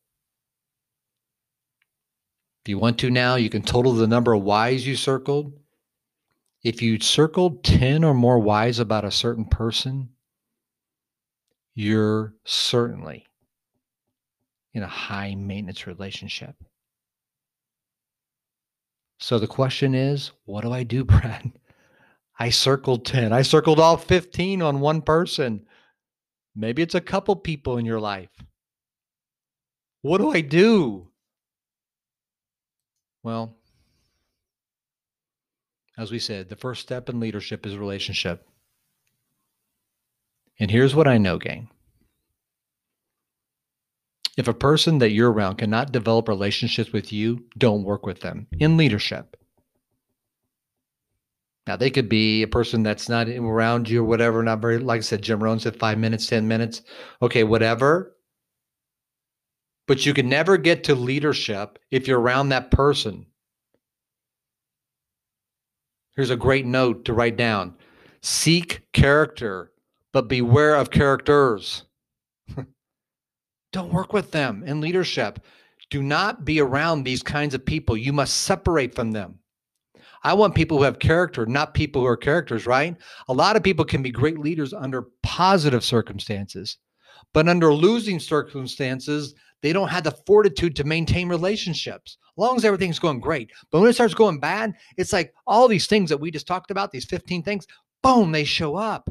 If 2.65 2.69
you 2.69 2.79
want 2.79 2.99
to 2.99 3.11
now, 3.11 3.37
you 3.37 3.51
can 3.51 3.63
total 3.63 3.93
the 3.93 4.07
number 4.07 4.33
of 4.33 4.43
whys 4.43 4.87
you 4.87 4.97
circled 4.97 5.53
if 6.63 6.83
you 6.83 7.01
circled 7.01 7.65
10 7.65 8.05
or 8.05 8.15
more 8.15 8.39
whys 8.39 8.79
about 8.79 9.05
a 9.05 9.11
certain 9.11 9.47
person, 9.47 10.11
you're 11.75 12.35
certainly 12.45 13.27
in 14.75 14.83
a 14.83 14.89
high 14.89 15.35
maintenance 15.35 15.87
relationship. 15.87 16.55
So 19.19 19.39
the 19.39 19.47
question 19.47 19.95
is, 19.95 20.33
what 20.45 20.63
do 20.63 20.73
I 20.73 20.83
do, 20.83 21.05
Brad? 21.07 21.51
I 22.39 22.51
circled 22.51 23.05
10. 23.05 23.33
I 23.33 23.43
circled 23.43 23.81
all 23.81 23.97
15 23.97 24.63
on 24.63 24.81
one 24.81 25.03
person. 25.03 25.67
Maybe 26.55 26.83
it's 26.83 26.95
a 26.95 27.01
couple 27.01 27.37
people 27.37 27.79
in 27.79 27.87
your 27.87 28.01
life. 28.01 28.31
What 30.03 30.19
do 30.19 30.31
I 30.31 30.41
do? 30.41 31.10
Well, 33.23 33.57
as 35.99 36.11
we 36.11 36.19
said, 36.19 36.49
the 36.49 36.57
first 36.57 36.81
step 36.81 37.09
in 37.09 37.21
leadership 37.21 37.67
is 37.67 37.77
relationship. 37.77 38.47
And 40.59 40.71
here's 40.71 40.95
what 40.95 41.09
I 41.09 41.19
know, 41.19 41.39
gang. 41.39 41.69
If 44.37 44.49
a 44.49 44.55
person 44.55 44.99
that 44.99 45.11
you're 45.11 45.31
around 45.31 45.57
cannot 45.57 45.93
develop 45.93 46.29
relationships 46.29 46.93
with 46.93 47.13
you, 47.13 47.45
don't 47.59 47.85
work 47.85 48.07
with 48.07 48.21
them 48.21 48.47
in 48.59 48.77
leadership. 48.77 49.37
Now, 51.67 51.77
they 51.77 51.91
could 51.91 52.09
be 52.09 52.43
a 52.43 52.49
person 52.49 52.83
that's 52.83 53.09
not 53.09 53.29
around 53.29 53.89
you 53.89 54.01
or 54.01 54.05
whatever, 54.05 54.43
not 54.43 54.61
very, 54.61 54.79
like 54.79 54.99
I 54.99 55.03
said, 55.03 55.23
Jim 55.23 55.43
Rohn 55.43 55.61
said 55.61 55.77
five 55.77 55.99
minutes, 55.99 56.27
10 56.27 56.49
minutes. 56.49 56.83
Okay, 57.21 57.45
whatever. 57.45 58.17
But 59.91 60.07
you 60.07 60.15
can 60.15 60.29
never 60.29 60.57
get 60.57 60.85
to 60.85 60.95
leadership 60.95 61.77
if 61.91 62.07
you're 62.07 62.21
around 62.21 62.51
that 62.51 62.71
person 62.71 63.27
Here's 66.15 66.31
a 66.31 66.37
great 66.37 66.65
note 66.65 67.07
to 67.07 67.13
write 67.13 67.37
down 67.37 67.75
seek 68.23 68.83
character, 68.93 69.73
but 70.13 70.29
beware 70.29 70.77
of 70.77 70.91
characters. 70.91 71.87
Don't 73.73 73.93
work 73.93 74.13
with 74.13 74.31
them 74.31 74.63
in 74.65 74.81
leadership. 74.81 75.41
Do 75.91 76.05
not 76.05 76.45
be 76.45 76.61
around 76.61 77.03
these 77.03 77.25
kinds 77.25 77.55
of 77.55 77.67
people. 77.67 77.97
You 77.97 78.13
must 78.13 78.43
separate 78.43 78.95
from 78.95 79.11
them. 79.11 79.41
I 80.23 80.35
want 80.35 80.55
people 80.55 80.79
who 80.79 80.85
have 80.85 81.01
character, 81.01 81.47
not 81.47 81.75
people 81.75 82.03
who 82.03 82.07
are 82.07 82.17
characters, 82.17 82.67
right? 82.67 82.97
A 83.29 83.33
lot 83.33 83.57
of 83.57 83.65
people 83.65 83.85
can 83.85 84.03
be 84.03 84.11
great 84.11 84.39
leaders 84.39 84.73
under 84.73 85.07
positive 85.23 85.83
circumstances, 85.83 86.77
but 87.33 87.49
under 87.49 87.73
losing 87.73 88.21
circumstances, 88.21 89.35
they 89.63 89.73
don't 89.73 89.89
have 89.89 90.05
the 90.05 90.17
fortitude 90.27 90.77
to 90.77 90.85
maintain 90.85 91.29
relationships. 91.29 92.19
As 92.29 92.39
long 92.39 92.57
as 92.57 92.65
everything's 92.65 92.99
going 92.99 93.21
great. 93.21 93.51
But 93.71 93.81
when 93.81 93.91
it 93.91 93.95
starts 93.95 94.15
going 94.15 94.41
bad, 94.41 94.75
it's 94.97 95.13
like 95.13 95.35
all 95.47 95.69
these 95.69 95.87
things 95.87 96.11
that 96.11 96.21
we 96.21 96.31
just 96.31 96.47
talked 96.47 96.71
about, 96.71 96.91
these 96.91 97.05
15 97.05 97.43
things, 97.43 97.67
boom, 98.03 98.33
they 98.33 98.45
show 98.45 98.77
up. 98.77 99.11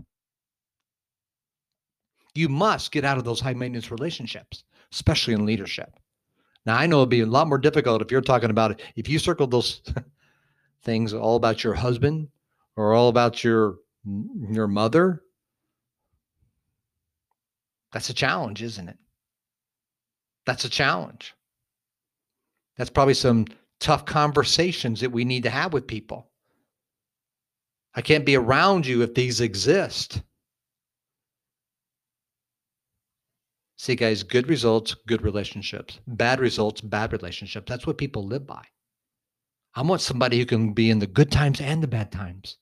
You 2.33 2.49
must 2.49 2.91
get 2.91 3.05
out 3.05 3.17
of 3.17 3.25
those 3.25 3.41
high 3.41 3.53
maintenance 3.53 3.91
relationships, 3.91 4.63
especially 4.91 5.33
in 5.33 5.45
leadership. 5.45 5.91
Now, 6.65 6.77
I 6.77 6.87
know 6.87 6.97
it'd 6.97 7.09
be 7.09 7.21
a 7.21 7.25
lot 7.25 7.47
more 7.47 7.57
difficult 7.57 8.01
if 8.01 8.11
you're 8.11 8.21
talking 8.21 8.49
about 8.49 8.71
it. 8.71 8.81
If 8.95 9.09
you 9.09 9.19
circle 9.19 9.47
those 9.47 9.81
things 10.83 11.13
all 11.13 11.35
about 11.35 11.63
your 11.63 11.73
husband 11.73 12.29
or 12.75 12.93
all 12.93 13.09
about 13.09 13.43
your 13.43 13.77
your 14.05 14.67
mother. 14.67 15.21
That's 17.91 18.09
a 18.09 18.13
challenge, 18.13 18.61
isn't 18.61 18.87
it? 18.87 18.97
That's 20.49 20.65
a 20.65 20.69
challenge. 20.69 21.35
That's 22.75 22.89
probably 22.89 23.13
some 23.13 23.45
tough 23.79 24.07
conversations 24.07 24.99
that 24.99 25.11
we 25.11 25.23
need 25.23 25.43
to 25.43 25.51
have 25.51 25.73
with 25.73 25.85
people. 25.85 26.31
I 27.93 28.01
can't 28.01 28.25
be 28.25 28.35
around 28.35 28.87
you 28.87 29.03
if 29.03 29.13
these 29.13 29.41
exist. 29.41 30.23
See, 33.77 33.95
guys, 33.95 34.23
good 34.23 34.49
results, 34.49 34.95
good 35.05 35.21
relationships. 35.21 35.99
Bad 36.07 36.39
results, 36.39 36.81
bad 36.81 37.13
relationships. 37.13 37.69
That's 37.69 37.85
what 37.85 37.99
people 37.99 38.25
live 38.25 38.47
by. 38.47 38.63
I 39.75 39.83
want 39.83 40.01
somebody 40.01 40.39
who 40.39 40.47
can 40.47 40.73
be 40.73 40.89
in 40.89 40.97
the 40.97 41.05
good 41.05 41.31
times 41.31 41.61
and 41.61 41.83
the 41.83 41.87
bad 41.87 42.11
times. 42.11 42.57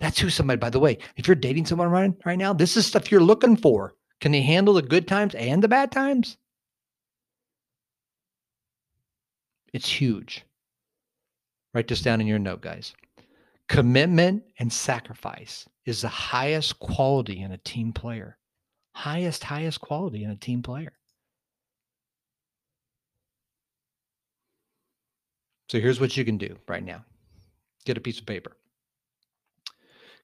That's 0.00 0.18
who 0.18 0.28
somebody, 0.28 0.58
by 0.58 0.70
the 0.70 0.80
way, 0.80 0.98
if 1.14 1.28
you're 1.28 1.36
dating 1.36 1.66
someone 1.66 1.88
right, 1.88 2.12
right 2.24 2.36
now, 2.36 2.52
this 2.52 2.76
is 2.76 2.84
stuff 2.84 3.12
you're 3.12 3.20
looking 3.20 3.56
for. 3.56 3.94
Can 4.20 4.32
they 4.32 4.42
handle 4.42 4.74
the 4.74 4.82
good 4.82 5.06
times 5.06 5.36
and 5.36 5.62
the 5.62 5.68
bad 5.68 5.92
times? 5.92 6.36
It's 9.72 9.88
huge. 9.88 10.44
Write 11.74 11.88
this 11.88 12.02
down 12.02 12.20
in 12.20 12.26
your 12.26 12.38
note, 12.38 12.62
guys. 12.62 12.94
Commitment 13.68 14.44
and 14.58 14.72
sacrifice 14.72 15.68
is 15.84 16.02
the 16.02 16.08
highest 16.08 16.78
quality 16.78 17.42
in 17.42 17.52
a 17.52 17.58
team 17.58 17.92
player. 17.92 18.38
Highest, 18.94 19.44
highest 19.44 19.80
quality 19.80 20.24
in 20.24 20.30
a 20.30 20.36
team 20.36 20.62
player. 20.62 20.92
So 25.68 25.80
here's 25.80 26.00
what 26.00 26.16
you 26.16 26.24
can 26.24 26.38
do 26.38 26.56
right 26.68 26.84
now 26.84 27.04
get 27.84 27.98
a 27.98 28.00
piece 28.00 28.18
of 28.18 28.26
paper. 28.26 28.56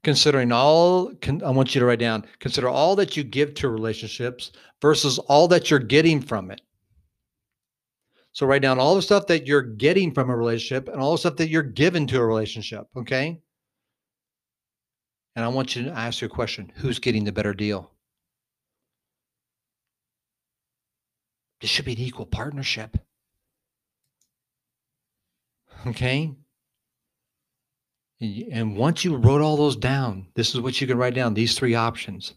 Considering 0.03 0.51
all, 0.51 1.13
I 1.45 1.51
want 1.51 1.75
you 1.75 1.81
to 1.81 1.87
write 1.87 2.01
down, 2.01 2.25
consider 2.41 2.69
all 2.69 2.97
that 2.97 3.17
you 3.17 3.23
give 3.23 3.55
to 3.55 3.69
relationships 3.69 4.51
versus 4.81 5.21
all 5.21 5.47
that 5.49 5.71
you're 5.71 5.79
getting 5.79 6.21
from 6.21 6.51
it. 6.51 6.61
So 8.33 8.47
write 8.47 8.63
down 8.63 8.79
all 8.79 8.95
the 8.95 9.03
stuff 9.03 9.27
that 9.27 9.47
you're 9.47 9.63
getting 9.63 10.13
from 10.13 10.31
a 10.31 10.37
relationship 10.37 10.89
and 10.89 11.01
all 11.01 11.13
the 11.13 11.19
stuff 11.19 11.37
that 11.37 11.51
you're 11.51 11.63
given 11.63 12.07
to 12.09 12.19
a 12.19 12.25
relationship. 12.25 12.87
Okay. 12.97 13.41
And 15.37 15.45
I 15.45 15.49
want 15.49 15.77
you 15.77 15.85
to 15.85 15.91
ask 15.91 16.21
your 16.21 16.31
question 16.31 16.73
who's 16.77 16.99
getting 16.99 17.25
the 17.25 17.33
better 17.33 17.55
deal? 17.55 17.91
This 21.61 21.71
should 21.71 21.85
be 21.85 21.93
an 21.93 21.99
equal 21.99 22.27
partnership. 22.27 22.99
Okay. 25.87 26.35
And 28.21 28.77
once 28.77 29.05
you 29.05 29.17
wrote 29.17 29.41
all 29.41 29.57
those 29.57 29.77
down, 29.77 30.29
this 30.35 30.55
is 30.55 30.61
what 30.61 30.81
you 30.81 30.87
can 30.87 30.97
write 30.97 31.15
down 31.15 31.35
these 31.35 31.59
three 31.59 31.75
options. 31.75 32.35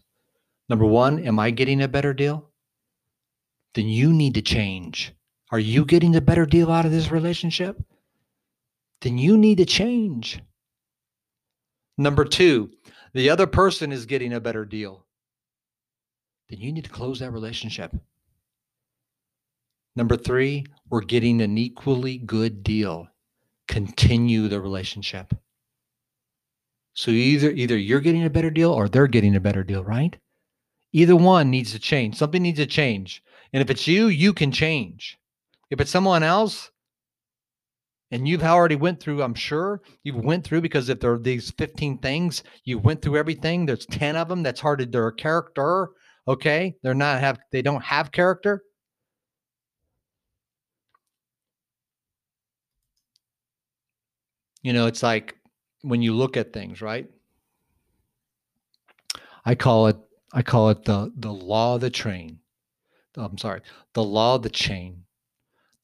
Number 0.68 0.84
one, 0.84 1.24
am 1.24 1.38
I 1.38 1.50
getting 1.50 1.80
a 1.80 1.88
better 1.88 2.12
deal? 2.12 2.50
Then 3.74 3.88
you 3.88 4.12
need 4.12 4.34
to 4.34 4.42
change. 4.42 5.12
Are 5.50 5.58
you 5.58 5.84
getting 5.84 6.16
a 6.16 6.20
better 6.20 6.46
deal 6.46 6.72
out 6.72 6.86
of 6.86 6.92
this 6.92 7.10
relationship? 7.10 7.80
Then 9.02 9.18
you 9.18 9.36
need 9.36 9.58
to 9.58 9.64
change. 9.64 10.40
Number 11.98 12.24
two, 12.24 12.70
the 13.14 13.30
other 13.30 13.46
person 13.46 13.92
is 13.92 14.06
getting 14.06 14.32
a 14.32 14.40
better 14.40 14.64
deal. 14.64 15.04
Then 16.48 16.60
you 16.60 16.72
need 16.72 16.84
to 16.84 16.90
close 16.90 17.20
that 17.20 17.30
relationship. 17.30 17.94
Number 19.94 20.16
three, 20.16 20.66
we're 20.90 21.00
getting 21.00 21.40
an 21.40 21.56
equally 21.56 22.18
good 22.18 22.62
deal. 22.62 23.08
Continue 23.66 24.48
the 24.48 24.60
relationship. 24.60 25.34
So 26.92 27.10
either 27.10 27.50
either 27.50 27.76
you're 27.76 28.00
getting 28.00 28.24
a 28.24 28.30
better 28.30 28.50
deal 28.50 28.72
or 28.72 28.88
they're 28.88 29.06
getting 29.06 29.36
a 29.36 29.40
better 29.40 29.62
deal, 29.62 29.84
right? 29.84 30.16
Either 30.92 31.16
one 31.16 31.50
needs 31.50 31.72
to 31.72 31.78
change. 31.78 32.16
Something 32.16 32.42
needs 32.42 32.58
to 32.58 32.66
change. 32.66 33.22
And 33.52 33.62
if 33.62 33.70
it's 33.70 33.86
you, 33.86 34.06
you 34.06 34.32
can 34.32 34.52
change. 34.52 35.18
If 35.70 35.80
it's 35.80 35.90
someone 35.90 36.22
else, 36.22 36.70
and 38.10 38.28
you've 38.28 38.42
already 38.44 38.76
went 38.76 39.00
through, 39.00 39.22
I'm 39.22 39.34
sure 39.34 39.82
you've 40.04 40.16
went 40.24 40.44
through 40.44 40.60
because 40.60 40.88
if 40.88 41.00
there 41.00 41.12
are 41.12 41.18
these 41.18 41.50
15 41.52 41.98
things, 41.98 42.44
you 42.64 42.78
went 42.78 43.02
through 43.02 43.16
everything. 43.16 43.66
There's 43.66 43.86
10 43.86 44.16
of 44.16 44.28
them. 44.28 44.42
That's 44.42 44.60
hard 44.60 44.78
to 44.78 44.86
their 44.86 45.10
character. 45.10 45.90
Okay. 46.28 46.76
They're 46.82 46.94
not 46.94 47.20
have 47.20 47.38
they 47.50 47.62
don't 47.62 47.82
have 47.82 48.12
character. 48.12 48.62
You 54.62 54.72
know, 54.72 54.86
it's 54.86 55.02
like 55.02 55.36
when 55.82 56.02
you 56.02 56.14
look 56.14 56.36
at 56.36 56.52
things, 56.52 56.82
right? 56.82 57.08
I 59.44 59.54
call 59.54 59.88
it 59.88 59.96
I 60.32 60.42
call 60.42 60.70
it 60.70 60.84
the 60.84 61.12
the 61.16 61.32
law 61.32 61.76
of 61.76 61.80
the 61.80 61.90
train. 61.90 62.40
I'm 63.16 63.38
sorry, 63.38 63.62
the 63.94 64.04
law 64.04 64.34
of 64.34 64.42
the 64.42 64.50
chain. 64.50 65.05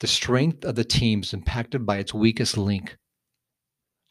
The 0.03 0.09
strength 0.09 0.65
of 0.65 0.75
the 0.75 0.83
team 0.83 1.21
is 1.21 1.33
impacted 1.33 1.87
by 1.87 1.99
its 1.99 2.13
weakest 2.13 2.59
link. 2.59 2.97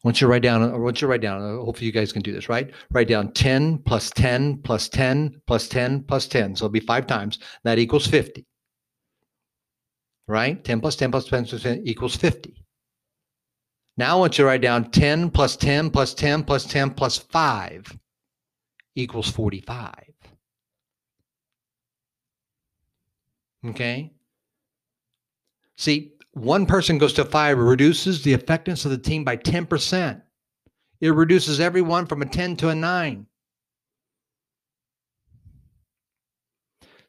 Once 0.02 0.22
you 0.22 0.26
write 0.26 0.40
down, 0.40 0.80
once 0.80 1.02
you 1.02 1.06
write 1.06 1.20
down, 1.20 1.42
uh, 1.42 1.62
hopefully 1.62 1.84
you 1.84 1.92
guys 1.92 2.14
can 2.14 2.22
do 2.22 2.32
this, 2.32 2.48
right? 2.48 2.72
Write 2.92 3.08
down 3.08 3.30
10 3.34 3.76
plus 3.80 4.08
10 4.08 4.62
plus 4.62 4.88
10 4.88 5.42
plus 5.46 5.68
10 5.68 6.04
plus 6.04 6.26
10. 6.26 6.56
So 6.56 6.64
it'll 6.64 6.72
be 6.72 6.80
five 6.80 7.06
times. 7.06 7.40
That 7.64 7.78
equals 7.78 8.06
50. 8.06 8.46
Right? 10.26 10.64
10 10.64 10.80
plus 10.80 10.96
10 10.96 11.10
plus 11.10 11.26
10 11.26 11.44
plus 11.44 11.62
10 11.62 11.82
equals 11.84 12.16
50. 12.16 12.64
Now 13.98 14.20
want 14.20 14.38
you 14.38 14.46
write 14.46 14.62
down 14.62 14.90
10 14.90 15.28
plus 15.28 15.56
10 15.56 15.90
plus 15.90 16.14
10 16.14 16.44
plus 16.44 16.64
10 16.64 16.94
plus 16.94 17.18
5 17.18 17.98
equals 18.96 19.30
45. 19.30 19.92
Okay? 23.66 24.10
See, 25.82 26.12
one 26.30 26.66
person 26.66 26.96
goes 26.96 27.12
to 27.14 27.24
five, 27.24 27.58
reduces 27.58 28.22
the 28.22 28.34
effectiveness 28.34 28.84
of 28.84 28.92
the 28.92 28.98
team 28.98 29.24
by 29.24 29.36
10%. 29.36 30.22
It 31.00 31.08
reduces 31.08 31.58
everyone 31.58 32.06
from 32.06 32.22
a 32.22 32.26
10 32.26 32.56
to 32.58 32.68
a 32.68 32.74
9. 32.76 33.26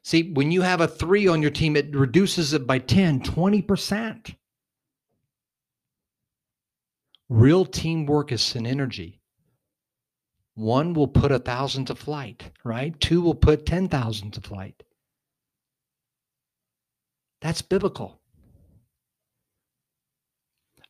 See, 0.02 0.32
when 0.32 0.50
you 0.50 0.62
have 0.62 0.80
a 0.80 0.88
three 0.88 1.28
on 1.28 1.40
your 1.40 1.52
team, 1.52 1.76
it 1.76 1.94
reduces 1.94 2.52
it 2.52 2.66
by 2.66 2.80
10, 2.80 3.20
20%. 3.20 4.34
Real 7.28 7.64
teamwork 7.64 8.32
is 8.32 8.40
synergy. 8.40 9.20
One 10.56 10.94
will 10.94 11.06
put 11.06 11.30
a 11.30 11.38
thousand 11.38 11.84
to 11.84 11.94
flight, 11.94 12.50
right? 12.64 12.98
Two 12.98 13.22
will 13.22 13.36
put 13.36 13.66
10,000 13.66 14.32
to 14.32 14.40
flight. 14.40 14.82
That's 17.40 17.62
biblical. 17.62 18.20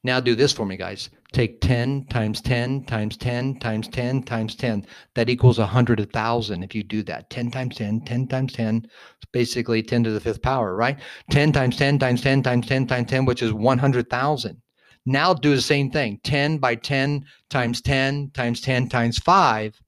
Now 0.04 0.20
do 0.20 0.34
this 0.34 0.52
for 0.52 0.66
me, 0.66 0.76
guys. 0.76 1.08
Take 1.32 1.62
10 1.62 2.04
times 2.10 2.42
10 2.42 2.84
times 2.84 3.16
10 3.16 3.58
times 3.58 3.88
10 3.88 4.22
times 4.22 4.54
10. 4.54 4.86
That 5.14 5.30
equals 5.30 5.58
100,000 5.58 6.62
if 6.62 6.74
you 6.74 6.82
do 6.82 7.02
that. 7.04 7.30
10 7.30 7.50
times 7.50 7.76
10, 7.76 8.02
10 8.02 8.28
times 8.28 8.52
10, 8.52 8.86
basically 9.32 9.82
10 9.82 10.04
to 10.04 10.10
the 10.10 10.20
fifth 10.20 10.42
power, 10.42 10.76
right? 10.76 11.00
10 11.30 11.52
times 11.52 11.78
10 11.78 11.98
times 11.98 12.20
10 12.20 12.42
times 12.42 12.66
10 12.66 12.86
times 12.86 13.10
10, 13.10 13.24
which 13.24 13.42
is 13.42 13.54
100,000. 13.54 14.62
Now 15.06 15.32
do 15.32 15.56
the 15.56 15.62
same 15.62 15.90
thing. 15.90 16.20
10 16.22 16.58
by 16.58 16.74
10 16.74 17.24
times 17.48 17.80
10 17.80 18.30
times 18.34 18.60
10 18.60 18.90
times 18.90 19.18
5 19.18 19.80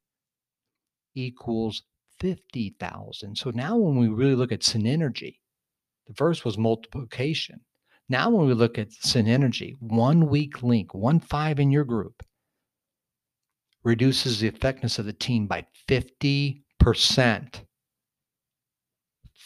equals 1.15 1.83
50,000. 2.21 3.37
So 3.37 3.51
now 3.51 3.77
when 3.77 3.99
we 3.99 4.09
really 4.09 4.35
look 4.35 4.53
at 4.53 4.61
synergy, 4.61 5.41
the 6.07 6.15
first 6.15 6.47
was 6.47 6.57
multiplication. 6.57 7.61
Now, 8.09 8.31
when 8.31 8.47
we 8.47 8.55
look 8.55 8.79
at 8.79 8.91
synergy, 8.91 9.75
one 9.81 10.29
weak 10.29 10.63
link, 10.63 10.95
one 10.95 11.19
five 11.19 11.59
in 11.59 11.71
your 11.71 11.85
group, 11.85 12.23
reduces 13.83 14.41
the 14.41 14.49
effectiveness 14.49 14.99
of 14.99 15.07
the 15.07 15.13
team 15.13 15.47
by 15.47 15.67
50%. 15.89 16.63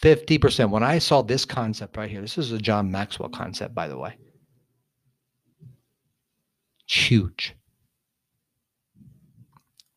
50%. 0.01 0.69
When 0.71 0.83
I 0.83 0.97
saw 0.97 1.21
this 1.21 1.45
concept 1.45 1.95
right 1.95 2.09
here, 2.09 2.21
this 2.21 2.37
is 2.37 2.51
a 2.51 2.57
John 2.57 2.91
Maxwell 2.91 3.29
concept, 3.29 3.75
by 3.75 3.87
the 3.87 3.97
way. 3.97 4.17
It's 6.85 7.07
huge. 7.07 7.55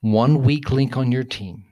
One 0.01 0.43
weak 0.43 0.71
link 0.71 0.99
on 0.99 1.11
your 1.11 1.25
team 1.25 1.65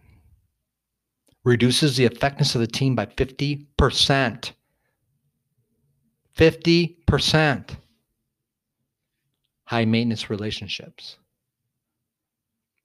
reduces 1.45 1.97
the 1.97 2.07
effectiveness 2.07 2.55
of 2.55 2.63
the 2.63 2.67
team 2.67 2.95
by 2.95 3.05
50%. 3.05 4.53
50%. 6.37 7.77
High 9.65 9.85
maintenance 9.85 10.29
relationships. 10.31 11.17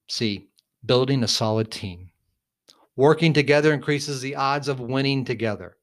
C, 0.10 0.48
building 0.86 1.24
a 1.24 1.28
solid 1.28 1.72
team. 1.72 2.12
Working 2.96 3.34
together 3.34 3.74
increases 3.74 4.22
the 4.22 4.36
odds 4.36 4.68
of 4.68 4.80
winning 4.80 5.26
together. 5.26 5.78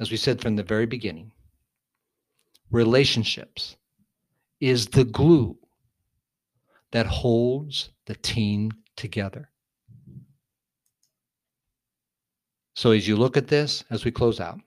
As 0.00 0.10
we 0.10 0.16
said 0.16 0.40
from 0.40 0.56
the 0.56 0.64
very 0.64 0.86
beginning, 0.86 1.30
relationships 2.72 3.76
is 4.60 4.86
the 4.86 5.04
glue 5.04 5.56
that 6.90 7.06
holds 7.06 7.90
the 8.06 8.16
team 8.16 8.72
together. 8.96 9.51
So 12.74 12.92
as 12.92 13.06
you 13.06 13.16
look 13.16 13.36
at 13.36 13.48
this, 13.48 13.84
as 13.90 14.04
we 14.04 14.10
close 14.10 14.40
out, 14.40 14.58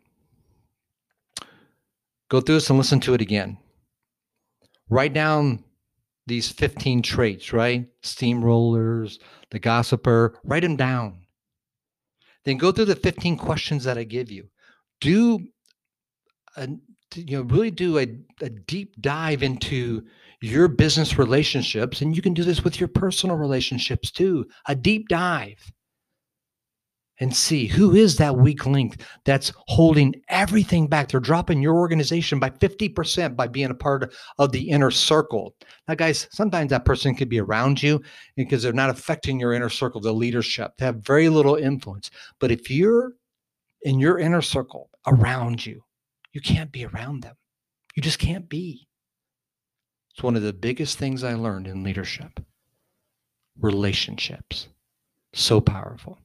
go 2.30 2.41
through 2.41 2.56
this 2.56 2.70
and 2.70 2.78
listen 2.78 2.99
to 3.01 3.14
it 3.14 3.22
again. 3.22 3.58
Write 4.89 5.14
down 5.14 5.64
these 6.28 6.51
15 6.51 7.01
traits, 7.01 7.53
right? 7.53 7.88
Steamrollers, 8.03 9.20
the 9.51 9.60
gossiper, 9.60 10.39
write 10.43 10.64
them 10.64 10.76
down. 10.76 11.26
Then 12.43 12.58
go 12.58 12.72
through 12.72 12.86
the 12.86 12.95
15 12.95 13.38
questions 13.38 13.84
that 13.84 13.97
I 13.97 14.03
give 14.03 14.32
you. 14.32 14.49
Do 15.01 15.39
a, 16.56 16.70
you 17.16 17.38
know 17.38 17.43
really 17.43 17.72
do 17.72 17.97
a, 17.97 18.08
a 18.41 18.49
deep 18.49 18.93
dive 19.01 19.43
into 19.43 20.03
your 20.41 20.68
business 20.68 21.18
relationships 21.18 22.01
and 22.01 22.16
you 22.16 22.22
can 22.22 22.34
do 22.34 22.43
this 22.43 22.64
with 22.64 22.80
your 22.80 22.88
personal 22.88 23.36
relationships 23.36 24.12
too. 24.12 24.45
A 24.68 24.76
deep 24.76 25.08
dive 25.10 25.72
and 27.20 27.36
see 27.36 27.68
who 27.68 27.95
is 27.95 28.18
that 28.18 28.36
weak 28.36 28.66
link 28.66 29.01
that's 29.24 29.51
holding 29.68 30.13
everything 30.30 30.88
back. 30.88 31.07
They're 31.07 31.20
dropping 31.20 31.61
your 31.61 31.76
organization 31.76 32.39
by 32.39 32.49
50% 32.49 33.36
by 33.36 33.47
being 33.47 33.72
a 33.72 33.76
part 33.76 34.13
of 34.38 34.51
the 34.51 34.70
inner 34.70 34.91
circle. 34.91 35.55
Now, 35.88 35.95
guys, 35.95 36.28
sometimes 36.32 36.72
that 36.72 36.86
person 36.86 37.16
could 37.16 37.30
be 37.30 37.39
around 37.39 37.82
you 37.82 38.01
because 38.36 38.63
they're 38.63 38.74
not 38.74 38.89
affecting 38.89 39.39
your 39.39 39.53
inner 39.53 39.70
circle, 39.70 40.01
the 40.01 40.13
leadership. 40.13 40.74
They 40.78 40.86
have 40.86 41.05
very 41.05 41.30
little 41.30 41.55
influence. 41.55 42.11
But 42.39 42.51
if 42.51 42.70
you're 42.70 43.13
in 43.84 43.99
your 43.99 44.20
inner 44.20 44.41
circle 44.41 44.89
around 45.07 45.66
you, 45.66 45.84
you 46.34 46.41
can't 46.41 46.72
be 46.72 46.86
around 46.86 47.24
them. 47.24 47.36
You 47.95 48.03
just 48.03 48.20
can't 48.20 48.49
be. 48.49 48.88
It's 50.13 50.24
one 50.24 50.36
of 50.36 50.41
the 50.41 50.53
biggest 50.53 50.97
things 50.97 51.24
I 51.24 51.34
learned 51.34 51.68
in 51.68 51.84
leadership 51.84 52.39
relationships. 53.59 54.68
So 55.34 55.61
powerful. 55.61 56.20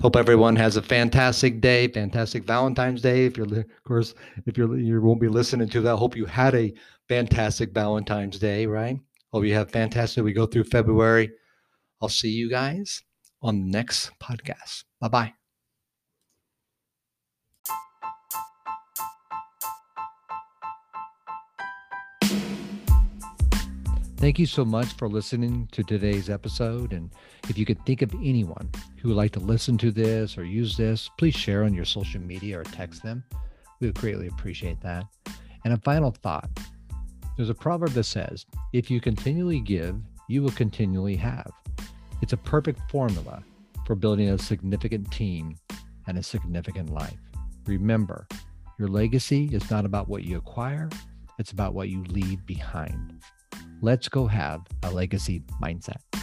Hope 0.00 0.16
everyone 0.16 0.56
has 0.56 0.76
a 0.76 0.82
fantastic 0.82 1.60
day, 1.60 1.86
fantastic 1.86 2.44
Valentine's 2.44 3.02
Day. 3.02 3.26
If 3.26 3.36
you're, 3.36 3.46
of 3.46 3.84
course, 3.84 4.14
if 4.46 4.56
you're, 4.56 4.78
you 4.78 4.98
won't 5.02 5.20
be 5.20 5.28
listening 5.28 5.68
to 5.68 5.82
that. 5.82 5.96
Hope 5.96 6.16
you 6.16 6.24
had 6.24 6.54
a 6.54 6.72
fantastic 7.06 7.74
Valentine's 7.74 8.38
Day, 8.38 8.64
right? 8.64 8.98
Hope 9.30 9.44
you 9.44 9.52
have 9.54 9.70
fantastic. 9.70 10.24
We 10.24 10.32
go 10.32 10.46
through 10.46 10.64
February. 10.64 11.30
I'll 12.00 12.08
see 12.08 12.30
you 12.30 12.48
guys 12.48 13.02
on 13.42 13.60
the 13.60 13.70
next 13.70 14.10
podcast. 14.18 14.84
Bye 15.00 15.08
bye. 15.08 15.39
Thank 24.20 24.38
you 24.38 24.44
so 24.44 24.66
much 24.66 24.88
for 24.98 25.08
listening 25.08 25.66
to 25.72 25.82
today's 25.82 26.28
episode. 26.28 26.92
And 26.92 27.10
if 27.48 27.56
you 27.56 27.64
could 27.64 27.82
think 27.86 28.02
of 28.02 28.12
anyone 28.16 28.68
who 28.98 29.08
would 29.08 29.16
like 29.16 29.32
to 29.32 29.40
listen 29.40 29.78
to 29.78 29.90
this 29.90 30.36
or 30.36 30.44
use 30.44 30.76
this, 30.76 31.08
please 31.16 31.34
share 31.34 31.64
on 31.64 31.72
your 31.72 31.86
social 31.86 32.20
media 32.20 32.60
or 32.60 32.64
text 32.64 33.02
them. 33.02 33.24
We 33.80 33.86
would 33.86 33.98
greatly 33.98 34.26
appreciate 34.26 34.78
that. 34.82 35.06
And 35.64 35.72
a 35.72 35.78
final 35.78 36.10
thought 36.10 36.50
there's 37.38 37.48
a 37.48 37.54
proverb 37.54 37.92
that 37.92 38.04
says, 38.04 38.44
if 38.74 38.90
you 38.90 39.00
continually 39.00 39.58
give, 39.58 39.96
you 40.28 40.42
will 40.42 40.50
continually 40.50 41.16
have. 41.16 41.50
It's 42.20 42.34
a 42.34 42.36
perfect 42.36 42.90
formula 42.90 43.42
for 43.86 43.94
building 43.94 44.28
a 44.28 44.38
significant 44.38 45.10
team 45.10 45.56
and 46.06 46.18
a 46.18 46.22
significant 46.22 46.90
life. 46.90 47.16
Remember, 47.64 48.28
your 48.78 48.88
legacy 48.88 49.48
is 49.50 49.70
not 49.70 49.86
about 49.86 50.08
what 50.10 50.24
you 50.24 50.36
acquire, 50.36 50.90
it's 51.38 51.52
about 51.52 51.72
what 51.72 51.88
you 51.88 52.04
leave 52.04 52.44
behind. 52.44 53.14
Let's 53.82 54.08
go 54.08 54.26
have 54.26 54.60
a 54.82 54.90
legacy 54.90 55.42
mindset. 55.62 56.19